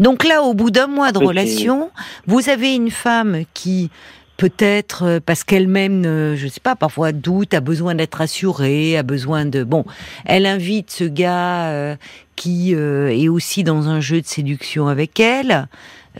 Donc 0.00 0.24
là, 0.24 0.42
au 0.42 0.54
bout 0.54 0.70
d'un 0.70 0.86
mois 0.86 1.12
de 1.12 1.18
relation, 1.18 1.90
vous 2.26 2.48
avez 2.48 2.74
une 2.74 2.90
femme 2.90 3.42
qui 3.54 3.90
peut-être 4.38 5.02
euh, 5.04 5.20
parce 5.24 5.42
qu'elle-même, 5.44 6.04
je 6.36 6.46
sais 6.46 6.60
pas, 6.60 6.76
parfois 6.76 7.12
doute, 7.12 7.52
a 7.54 7.60
besoin 7.60 7.94
d'être 7.96 8.14
rassurée, 8.14 8.96
a 8.96 9.02
besoin 9.02 9.44
de 9.44 9.64
bon, 9.64 9.84
elle 10.24 10.46
invite 10.46 10.90
ce 10.90 11.04
gars 11.04 11.70
euh, 11.70 11.96
qui 12.36 12.74
euh, 12.74 13.08
est 13.10 13.28
aussi 13.28 13.64
dans 13.64 13.88
un 13.88 14.00
jeu 14.00 14.20
de 14.20 14.26
séduction 14.26 14.86
avec 14.86 15.18
elle. 15.20 15.66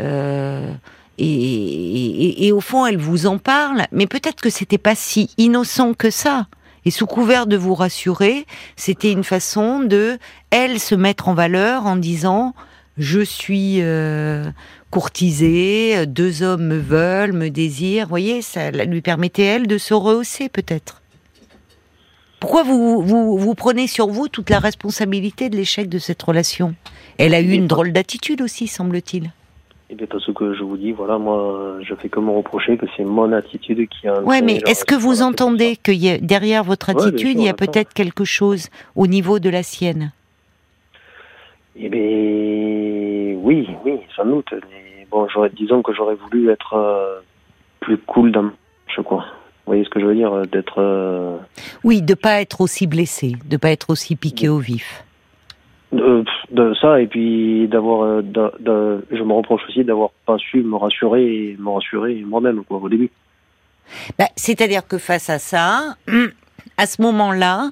euh, 0.01 0.72
et, 1.18 2.52
au 2.52 2.61
fond, 2.61 2.87
elle 2.87 2.96
vous 2.96 3.26
en 3.26 3.38
parle, 3.38 3.87
mais 3.92 4.07
peut-être 4.07 4.40
que 4.40 4.50
c'était 4.50 4.78
pas 4.78 4.94
si 4.94 5.31
innocent 5.37 5.94
que 5.94 6.11
ça. 6.11 6.46
Et 6.85 6.90
sous 6.90 7.07
couvert 7.07 7.46
de 7.46 7.57
vous 7.57 7.74
rassurer, 7.74 8.46
c'était 8.76 9.12
une 9.12 9.24
façon 9.24 9.81
de 9.81 10.18
elle 10.50 10.78
se 10.78 10.94
mettre 10.94 11.28
en 11.28 11.35
valeur 11.35 11.87
en 11.87 11.96
disant 11.96 12.54
je 12.96 13.20
suis 13.20 13.76
euh, 13.81 14.44
courtisée, 14.90 16.07
deux 16.07 16.42
hommes 16.42 16.66
me 16.66 16.78
veulent, 16.78 17.33
me 17.33 17.50
désirent. 17.50 18.07
Vous 18.07 18.11
voyez, 18.11 18.42
ça 18.42 18.70
lui 18.70 19.02
permettait 19.02 19.42
elle 19.42 19.66
de 19.66 19.78
se 19.78 19.94
rehausser 19.94 20.48
peut-être. 20.48 21.02
Pourquoi 22.40 22.62
vous 22.62 23.02
vous 23.02 23.54
prenez 23.54 23.88
sur 23.88 24.09
vous 24.09 24.28
toute 24.28 24.48
la 24.48 24.61
responsabilité 24.61 25.48
de 25.48 25.57
l'échec 25.57 25.88
de 25.88 25.98
cette 25.98 26.22
relation? 26.22 26.74
Elle 27.18 27.35
a 27.35 27.40
eu 27.40 27.50
une 27.50 27.66
drôle 27.66 27.92
d'attitude 27.92 28.40
aussi, 28.42 28.68
semble-t-il. 28.68 29.33
Et 29.90 29.94
bien, 29.94 30.07
parce 30.07 30.31
que 30.33 30.55
je 30.55 30.62
vous 30.62 30.77
dis, 30.77 30.92
voilà, 30.92 31.16
moi, 31.18 31.79
je 31.83 31.94
fais 31.94 32.09
que 32.11 32.20
me 32.20 32.31
reprocher 32.31 32.77
que 32.77 32.85
c'est 32.96 33.05
mon 33.05 33.33
attitude 33.33 33.88
qui 33.88 34.07
a. 34.07 34.20
Ouais, 34.20 34.42
mais 34.42 34.57
est-ce 34.66 34.85
que 34.85 34.94
vous 34.94 35.22
entendez 35.22 35.77
que 35.83 35.90
y 35.92 36.11
a- 36.11 36.18
derrière 36.18 36.62
votre 36.62 36.90
Ouais, 36.90 37.01
attitude, 37.01 37.18
sûr, 37.33 37.40
il 37.40 37.44
y 37.44 37.48
a 37.48 37.55
peut-être 37.55 37.94
quelque 37.94 38.24
chose 38.24 38.68
au 38.96 39.07
niveau 39.07 39.38
de 39.38 39.48
la 39.48 39.62
sienne? 39.62 40.12
Eh 41.81 41.88
bien, 41.88 43.38
oui, 43.42 43.68
oui, 43.85 43.92
sans 44.14 44.27
doute. 44.27 44.53
Mais 44.53 45.07
bon, 45.11 45.27
j'aurais, 45.33 45.51
disons 45.51 45.81
que 45.83 45.94
j'aurais 45.94 46.16
voulu 46.16 46.51
être 46.51 46.74
euh, 46.74 47.20
plus 47.81 47.96
cool 47.98 48.33
dans 48.33 48.51
je 48.94 49.01
quoi. 49.01 49.24
Vous 49.64 49.72
voyez 49.72 49.85
ce 49.85 49.90
que 49.90 50.01
je 50.01 50.07
veux 50.07 50.14
dire 50.14 50.33
euh, 50.33 50.44
D'être. 50.46 50.79
euh, 50.81 51.37
Oui, 51.85 52.03
de 52.03 52.14
pas 52.14 52.40
être 52.40 52.61
aussi 52.61 52.87
blessé, 52.87 53.37
de 53.46 53.57
pas 53.57 53.70
être 53.70 53.90
aussi 53.90 54.16
piqué 54.16 54.48
au 54.48 54.59
vif. 54.59 55.05
De, 55.92 56.24
de 56.51 56.74
ça, 56.81 57.01
et 57.01 57.07
puis 57.07 57.68
d'avoir. 57.68 58.03
euh, 58.03 59.01
je 59.11 59.22
me 59.22 59.33
reproche 59.33 59.62
aussi 59.68 59.85
d'avoir 59.85 60.11
pas 60.27 60.37
su 60.38 60.62
me 60.62 60.77
rassurer, 60.77 61.24
et 61.24 61.57
me 61.59 61.70
rassurer 61.70 62.24
moi-même, 62.27 62.62
quoi, 62.64 62.79
au 62.79 62.88
début. 62.88 63.11
Bah, 64.18 64.29
C'est-à-dire 64.37 64.87
que 64.87 64.98
face 64.98 65.31
à 65.31 65.38
ça, 65.38 65.96
à 66.77 66.87
ce 66.87 67.01
moment-là, 67.03 67.70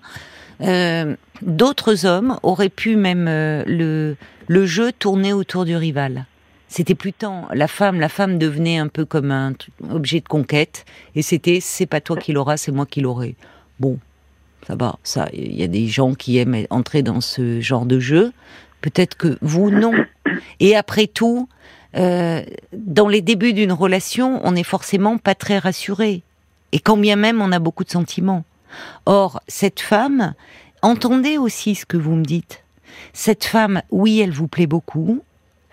euh, 0.63 1.15
d'autres 1.43 2.07
hommes 2.07 2.39
auraient 2.43 2.71
pu 2.71 2.97
même 2.97 3.27
euh, 3.29 3.63
le, 3.67 4.17
le 4.49 4.67
jeu 4.67 4.93
tourner 4.93 5.33
autour 5.33 5.65
du 5.65 5.77
rival. 5.77 6.25
C'était 6.69 6.95
plus 6.97 7.13
tant 7.13 7.47
la 7.55 7.69
femme, 7.69 8.01
la 8.01 8.09
femme 8.09 8.39
devenait 8.39 8.79
un 8.79 8.89
peu 8.89 9.05
comme 9.05 9.31
un 9.31 9.53
objet 9.91 10.21
de 10.21 10.27
conquête, 10.27 10.85
et 11.15 11.23
c'était 11.23 11.61
c'est 11.61 11.87
pas 11.87 12.01
toi 12.01 12.17
qui 12.17 12.33
l'auras, 12.33 12.57
c'est 12.57 12.73
moi 12.73 12.87
qui 12.87 13.01
l'aurai. 13.01 13.37
Bon, 13.79 13.99
ça 14.67 14.75
va, 14.75 14.99
ça, 15.05 15.29
il 15.33 15.55
y 15.55 15.63
a 15.63 15.69
des 15.69 15.87
gens 15.87 16.15
qui 16.15 16.39
aiment 16.39 16.67
entrer 16.71 17.03
dans 17.03 17.21
ce 17.21 17.61
genre 17.61 17.87
de 17.87 18.01
jeu. 18.01 18.33
Peut-être 18.81 19.17
que 19.17 19.39
vous 19.41 19.71
non. 19.71 19.93
Et 20.59 20.75
après 20.75 21.07
tout, 21.07 21.49
euh, 21.97 22.43
dans 22.73 23.09
les 23.09 23.21
débuts 23.21 23.53
d'une 23.53 23.73
relation, 23.73 24.41
on 24.45 24.53
n'est 24.53 24.65
forcément 24.65 25.19
pas 25.19 25.35
très 25.35 25.59
rassuré. 25.59 26.23
Et 26.73 26.81
quand 26.81 26.97
bien 26.97 27.17
même 27.17 27.41
on 27.41 27.53
a 27.53 27.59
beaucoup 27.61 27.85
de 27.85 27.91
sentiments. 27.91 28.45
Or, 29.07 29.41
cette 29.47 29.81
femme, 29.81 30.35
entendez 30.83 31.39
aussi 31.39 31.75
ce 31.77 31.87
que 31.87 31.97
vous 31.97 32.17
me 32.17 32.25
dites. 32.25 32.65
Cette 33.13 33.45
femme, 33.45 33.83
oui, 33.91 34.21
elle 34.21 34.33
vous 34.33 34.49
plaît 34.49 34.67
beaucoup, 34.67 35.23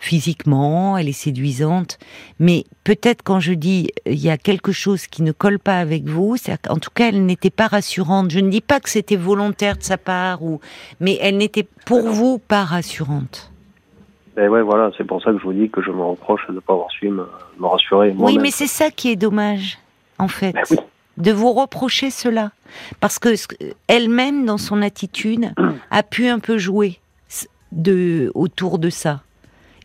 physiquement, 0.03 0.97
elle 0.97 1.07
est 1.07 1.13
séduisante, 1.13 1.97
mais 2.37 2.65
peut-être 2.83 3.23
quand 3.23 3.39
je 3.39 3.53
dis 3.53 3.89
euh, 4.05 4.11
il 4.11 4.19
y 4.21 4.29
a 4.29 4.37
quelque 4.37 4.73
chose 4.73 5.07
qui 5.07 5.23
ne 5.23 5.31
colle 5.31 5.59
pas 5.59 5.79
avec 5.79 6.03
vous, 6.03 6.35
en 6.69 6.77
tout 6.77 6.89
cas 6.93 7.07
elle 7.07 7.25
n'était 7.25 7.49
pas 7.49 7.67
rassurante. 7.67 8.29
Je 8.29 8.39
ne 8.39 8.49
dis 8.49 8.61
pas 8.61 8.81
que 8.81 8.89
c'était 8.89 9.15
volontaire 9.15 9.77
de 9.77 9.83
sa 9.83 9.97
part 9.97 10.43
ou, 10.43 10.59
mais 10.99 11.17
elle 11.21 11.37
n'était 11.37 11.65
pour 11.85 12.09
vous 12.09 12.37
pas 12.37 12.65
rassurante. 12.65 13.49
Ben 14.35 14.49
ouais, 14.49 14.61
voilà, 14.61 14.91
c'est 14.97 15.05
pour 15.05 15.21
ça 15.23 15.31
que 15.31 15.37
je 15.37 15.43
vous 15.43 15.53
dis 15.53 15.69
que 15.69 15.81
je 15.81 15.91
me 15.91 16.03
reproche 16.03 16.41
de 16.49 16.53
ne 16.53 16.59
pas 16.59 16.73
avoir 16.73 16.91
su 16.91 17.07
me, 17.07 17.25
me 17.59 17.67
rassurer 17.67 18.13
Oui, 18.17 18.37
mais 18.41 18.51
c'est 18.51 18.67
ça 18.67 18.89
qui 18.89 19.09
est 19.09 19.15
dommage, 19.15 19.77
en 20.19 20.27
fait. 20.27 20.51
Ben 20.51 20.63
oui. 20.71 20.77
de 21.17 21.31
vous 21.31 21.53
reprocher 21.53 22.09
cela. 22.09 22.51
Parce 22.99 23.19
que 23.19 23.29
elle-même, 23.87 24.45
dans 24.45 24.57
son 24.57 24.81
attitude, 24.81 25.53
a 25.91 26.03
pu 26.03 26.27
un 26.27 26.39
peu 26.39 26.57
jouer 26.57 26.99
de, 27.71 28.31
autour 28.33 28.79
de 28.79 28.89
ça. 28.89 29.21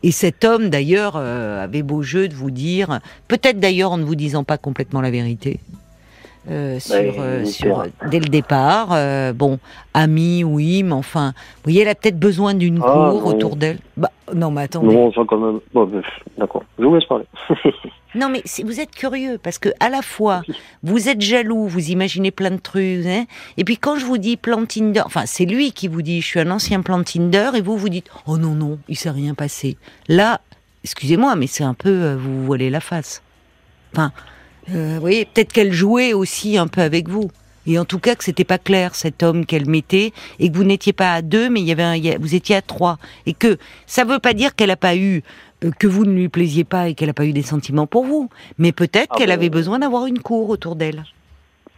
Et 0.03 0.11
cet 0.11 0.45
homme, 0.45 0.69
d'ailleurs, 0.69 1.15
euh, 1.15 1.63
avait 1.63 1.83
beau 1.83 2.01
jeu 2.01 2.27
de 2.27 2.33
vous 2.33 2.51
dire, 2.51 2.99
peut-être 3.27 3.59
d'ailleurs 3.59 3.91
en 3.91 3.97
ne 3.97 4.05
vous 4.05 4.15
disant 4.15 4.43
pas 4.43 4.57
complètement 4.57 5.01
la 5.01 5.11
vérité, 5.11 5.59
euh, 6.49 6.79
sur, 6.79 6.95
euh, 6.95 7.45
sur- 7.45 7.83
espère. 7.83 8.09
dès 8.09 8.19
le 8.19 8.27
départ. 8.27 8.89
euh, 8.93 9.33
bon, 9.33 9.59
ami, 9.93 10.43
oui, 10.43 10.83
mais 10.83 10.93
enfin, 10.93 11.33
vous 11.57 11.61
voyez, 11.65 11.81
elle 11.81 11.89
a 11.89 11.95
peut-être 11.95 12.19
besoin 12.19 12.53
d'une 12.53 12.79
Ah, 12.83 13.09
cour 13.11 13.25
autour 13.25 13.55
d'elle. 13.55 13.79
Bah, 13.97 14.11
non, 14.33 14.51
mais 14.51 14.61
attendez. 14.63 14.93
Non, 14.95 15.11
ça 15.13 15.21
quand 15.27 15.37
même. 15.37 15.59
Bon, 15.73 15.85
ben, 15.85 16.01
d'accord, 16.37 16.63
je 16.77 16.85
vous 16.85 16.95
laisse 16.95 17.05
parler. 17.05 17.25
Non, 18.15 18.27
mais 18.27 18.41
vous 18.65 18.79
êtes 18.79 18.89
curieux 18.89 19.37
parce 19.37 19.59
que 19.59 19.69
à 19.79 19.87
la 19.87 20.01
fois 20.01 20.41
vous 20.81 21.09
êtes 21.09 21.21
jaloux, 21.21 21.67
vous 21.67 21.91
imaginez 21.91 22.31
plein 22.31 22.49
de 22.49 22.57
trucs, 22.57 23.05
hein, 23.05 23.25
et 23.55 23.63
puis 23.63 23.77
quand 23.77 23.97
je 23.99 24.05
vous 24.05 24.17
dis 24.17 24.35
plan 24.35 24.65
Tinder, 24.65 25.03
enfin 25.05 25.27
c'est 25.27 25.45
lui 25.45 25.73
qui 25.73 25.87
vous 25.87 26.01
dit 26.01 26.19
je 26.19 26.25
suis 26.25 26.39
un 26.39 26.49
ancien 26.49 26.81
plan 26.81 27.03
Tinder 27.03 27.51
et 27.53 27.61
vous 27.61 27.77
vous 27.77 27.87
dites 27.87 28.07
oh 28.25 28.39
non 28.39 28.55
non 28.55 28.79
il 28.87 28.97
s'est 28.97 29.11
rien 29.11 29.35
passé. 29.35 29.77
Là, 30.07 30.41
excusez-moi, 30.83 31.35
mais 31.35 31.45
c'est 31.45 31.63
un 31.63 31.75
peu 31.75 31.89
euh, 31.91 32.15
vous 32.17 32.39
vous 32.39 32.45
voilez 32.45 32.71
la 32.71 32.79
face. 32.79 33.21
Enfin, 33.93 34.11
euh, 34.75 34.93
vous 34.95 34.99
voyez, 35.01 35.25
peut-être 35.25 35.51
qu'elle 35.53 35.73
jouait 35.73 36.13
aussi 36.13 36.57
un 36.57 36.67
peu 36.67 36.81
avec 36.81 37.09
vous. 37.09 37.29
Et 37.67 37.77
en 37.77 37.85
tout 37.85 37.99
cas 37.99 38.15
que 38.15 38.23
c'était 38.23 38.45
pas 38.45 38.57
clair 38.57 38.95
cet 38.95 39.21
homme 39.21 39.45
qu'elle 39.45 39.67
mettait 39.69 40.11
et 40.39 40.49
que 40.49 40.55
vous 40.57 40.63
n'étiez 40.63 40.93
pas 40.93 41.13
à 41.13 41.21
deux 41.21 41.49
mais 41.49 41.59
il 41.59 41.67
y 41.67 41.71
avait 41.71 41.83
un- 41.83 42.17
vous 42.19 42.33
étiez 42.33 42.55
à 42.55 42.61
trois 42.61 42.97
et 43.27 43.33
que 43.33 43.57
ça 43.85 44.05
veut 44.05 44.17
pas 44.19 44.33
dire 44.33 44.55
qu'elle 44.55 44.71
a 44.71 44.77
pas 44.77 44.95
eu 44.95 45.21
euh, 45.63 45.69
que 45.77 45.85
vous 45.85 46.05
ne 46.05 46.13
lui 46.13 46.29
plaisiez 46.29 46.63
pas 46.63 46.87
et 46.89 46.95
qu'elle 46.95 47.09
a 47.09 47.13
pas 47.13 47.25
eu 47.25 47.33
des 47.33 47.43
sentiments 47.43 47.85
pour 47.85 48.05
vous 48.05 48.29
mais 48.57 48.71
peut-être 48.71 49.09
Ah 49.11 49.15
qu'elle 49.17 49.29
avait 49.31 49.49
besoin 49.49 49.77
d'avoir 49.79 50.07
une 50.07 50.19
cour 50.19 50.49
autour 50.49 50.75
d'elle. 50.75 51.03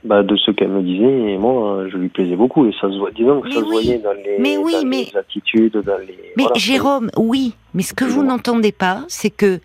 Bah, 0.04 0.24
de 0.24 0.36
ce 0.36 0.52
qu'elle 0.52 0.70
me 0.70 0.82
disait, 0.82 1.32
et 1.34 1.38
moi, 1.38 1.74
euh, 1.74 1.90
je 1.92 1.98
lui 1.98 2.10
plaisais 2.10 2.36
beaucoup, 2.36 2.66
et 2.66 2.72
ça 2.82 2.90
se 2.90 2.98
voit, 2.98 3.12
disons 3.12 3.42
que 3.42 3.48
Mais 3.50 3.54
ça 3.54 3.60
se 3.60 3.66
voyait 3.66 3.98
dans 4.00 4.14
les, 4.14 4.38
Mais 4.40 4.58
oui, 4.58 4.74
dans 4.82 4.88
mais- 4.88 5.08
les 5.12 5.18
attitudes, 5.18 5.74
dans 5.78 5.98
les. 5.98 6.18
Mais 6.38 6.44
voilà. 6.44 6.54
Jérôme, 6.58 7.10
oui, 7.18 7.54
mais 7.74 7.84
ce 7.84 7.94
que 7.94 8.04
vous 8.06 8.24
n'entendez 8.24 8.72
pas, 8.72 9.04
c'est 9.08 9.30
que, 9.30 9.60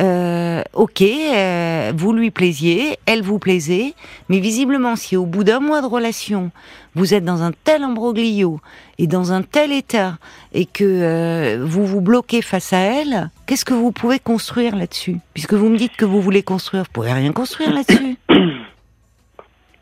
euh, 0.00 0.62
ok, 0.74 1.02
euh, 1.02 1.92
vous 1.96 2.12
lui 2.12 2.30
plaisiez, 2.30 2.96
elle 3.06 3.22
vous 3.22 3.38
plaisait, 3.38 3.94
mais 4.28 4.40
visiblement, 4.40 4.96
si 4.96 5.16
au 5.16 5.24
bout 5.26 5.44
d'un 5.44 5.60
mois 5.60 5.80
de 5.82 5.86
relation, 5.86 6.50
vous 6.94 7.14
êtes 7.14 7.24
dans 7.24 7.42
un 7.42 7.52
tel 7.64 7.82
imbroglio 7.82 8.58
et 8.98 9.06
dans 9.06 9.32
un 9.32 9.42
tel 9.42 9.70
état, 9.72 10.18
et 10.52 10.64
que 10.64 10.82
euh, 10.84 11.64
vous 11.64 11.86
vous 11.86 12.00
bloquez 12.00 12.42
face 12.42 12.72
à 12.72 12.78
elle, 12.78 13.30
qu'est-ce 13.46 13.64
que 13.64 13.74
vous 13.74 13.92
pouvez 13.92 14.18
construire 14.18 14.74
là-dessus? 14.74 15.18
Puisque 15.34 15.52
vous 15.54 15.68
me 15.68 15.76
dites 15.76 15.94
que 15.96 16.04
vous 16.06 16.20
voulez 16.20 16.42
construire, 16.42 16.82
vous 16.84 16.92
pouvez 16.92 17.12
rien 17.12 17.32
construire 17.32 17.72
là-dessus. 17.72 18.16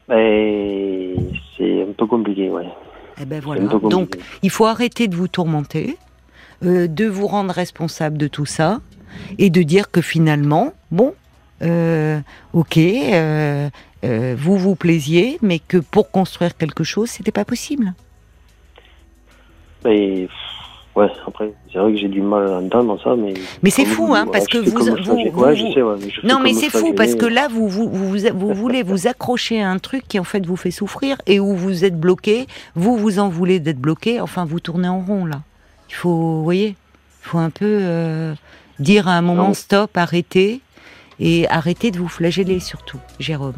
C'est 0.09 1.83
un 1.83 1.93
peu 1.97 2.07
compliqué, 2.07 2.51
ouais. 2.51 2.69
Eh 3.21 3.25
ben 3.25 3.40
voilà. 3.40 3.62
Donc, 3.62 4.17
il 4.43 4.51
faut 4.51 4.67
arrêter 4.67 5.09
de 5.09 5.14
vous 5.14 5.29
tourmenter, 5.29 5.97
euh, 6.64 6.87
de 6.88 7.07
vous 7.07 7.27
rendre 7.27 7.53
responsable 7.55 8.19
de 8.19 8.27
tout 8.27 8.47
ça, 8.47 8.81
et 9.38 9.51
de 9.51 9.62
dire 9.62 9.90
que 9.90 10.01
finalement, 10.01 10.73
bon, 10.90 11.14
euh, 11.62 12.21
ok, 12.53 12.79
euh, 12.79 13.69
vous 14.03 14.59
vous 14.59 14.75
plaisiez, 14.75 15.38
mais 15.43 15.61
que 15.61 15.79
pour 15.79 16.11
construire 16.11 16.57
quelque 16.57 16.85
chose, 16.85 17.09
c'était 17.09 17.33
pas 17.33 17.45
possible. 17.45 17.95
Mais, 19.85 20.29
Ouais, 20.96 21.09
après, 21.26 21.52
c'est 21.72 21.78
vrai 21.78 21.92
que 21.92 21.98
j'ai 21.98 22.09
du 22.09 22.22
mal 22.22 22.46
à 22.46 22.59
entendre 22.59 23.00
ça, 23.02 23.16
mais. 23.16 23.35
Mais 23.64 23.70
c'est 23.70 23.85
fou, 23.85 24.14
hein, 24.14 24.26
parce 24.30 24.46
que 24.46 24.59
vous. 24.59 24.78
non, 26.22 26.38
mais 26.38 26.52
c'est 26.52 26.70
fou, 26.70 26.92
parce 26.94 27.16
que 27.16 27.26
là, 27.26 27.48
vous, 27.48 27.68
vous, 27.68 27.88
vous, 27.90 28.16
vous, 28.33 28.54
voulez 28.54 28.85
vous 28.85 29.09
accrocher 29.09 29.61
à 29.61 29.70
un 29.70 29.78
truc 29.78 30.07
qui, 30.07 30.20
en 30.20 30.24
fait, 30.24 30.46
vous 30.46 30.57
fait 30.57 30.70
souffrir 30.70 31.16
et 31.26 31.40
où 31.40 31.54
vous 31.57 31.85
êtes 31.85 31.98
bloqué. 31.98 32.46
Vous, 32.76 32.96
vous 32.96 33.18
en 33.18 33.28
voulez 33.28 33.59
d'être 33.59 33.80
bloqué. 33.80 34.20
Enfin, 34.20 34.44
vous 34.44 34.61
tournez 34.61 34.88
en 34.88 35.00
rond, 35.00 35.26
là. 35.26 35.40
Il 35.88 35.94
faut, 35.94 36.11
vous 36.11 36.44
voyez, 36.44 36.68
il 36.68 37.28
faut 37.28 37.38
un 37.38 37.50
peu 37.50 37.78
euh, 37.83 38.35
dire 38.78 39.09
à 39.09 39.12
un 39.12 39.22
moment 39.22 39.52
stop, 39.52 39.96
arrêtez. 39.96 40.61
Et 41.18 41.48
arrêtez 41.48 41.90
de 41.90 41.98
vous 41.98 42.09
flageller, 42.09 42.61
surtout, 42.61 42.98
Jérôme. 43.18 43.54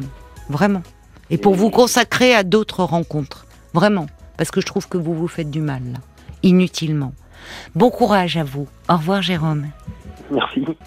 Vraiment. 0.49 0.83
Et 1.29 1.37
pour 1.37 1.55
vous 1.55 1.69
consacrer 1.69 2.33
à 2.33 2.43
d'autres 2.43 2.83
rencontres. 2.83 3.45
Vraiment. 3.73 4.07
Parce 4.37 4.51
que 4.51 4.61
je 4.61 4.65
trouve 4.65 4.87
que 4.87 4.97
vous 4.97 5.13
vous 5.13 5.27
faites 5.27 5.51
du 5.51 5.61
mal, 5.61 5.81
là. 5.91 5.99
Inutilement. 6.43 7.13
Bon 7.75 7.89
courage 7.89 8.37
à 8.37 8.43
vous. 8.43 8.67
Au 8.89 8.95
revoir 8.97 9.21
Jérôme. 9.21 9.67
Merci. 10.31 10.67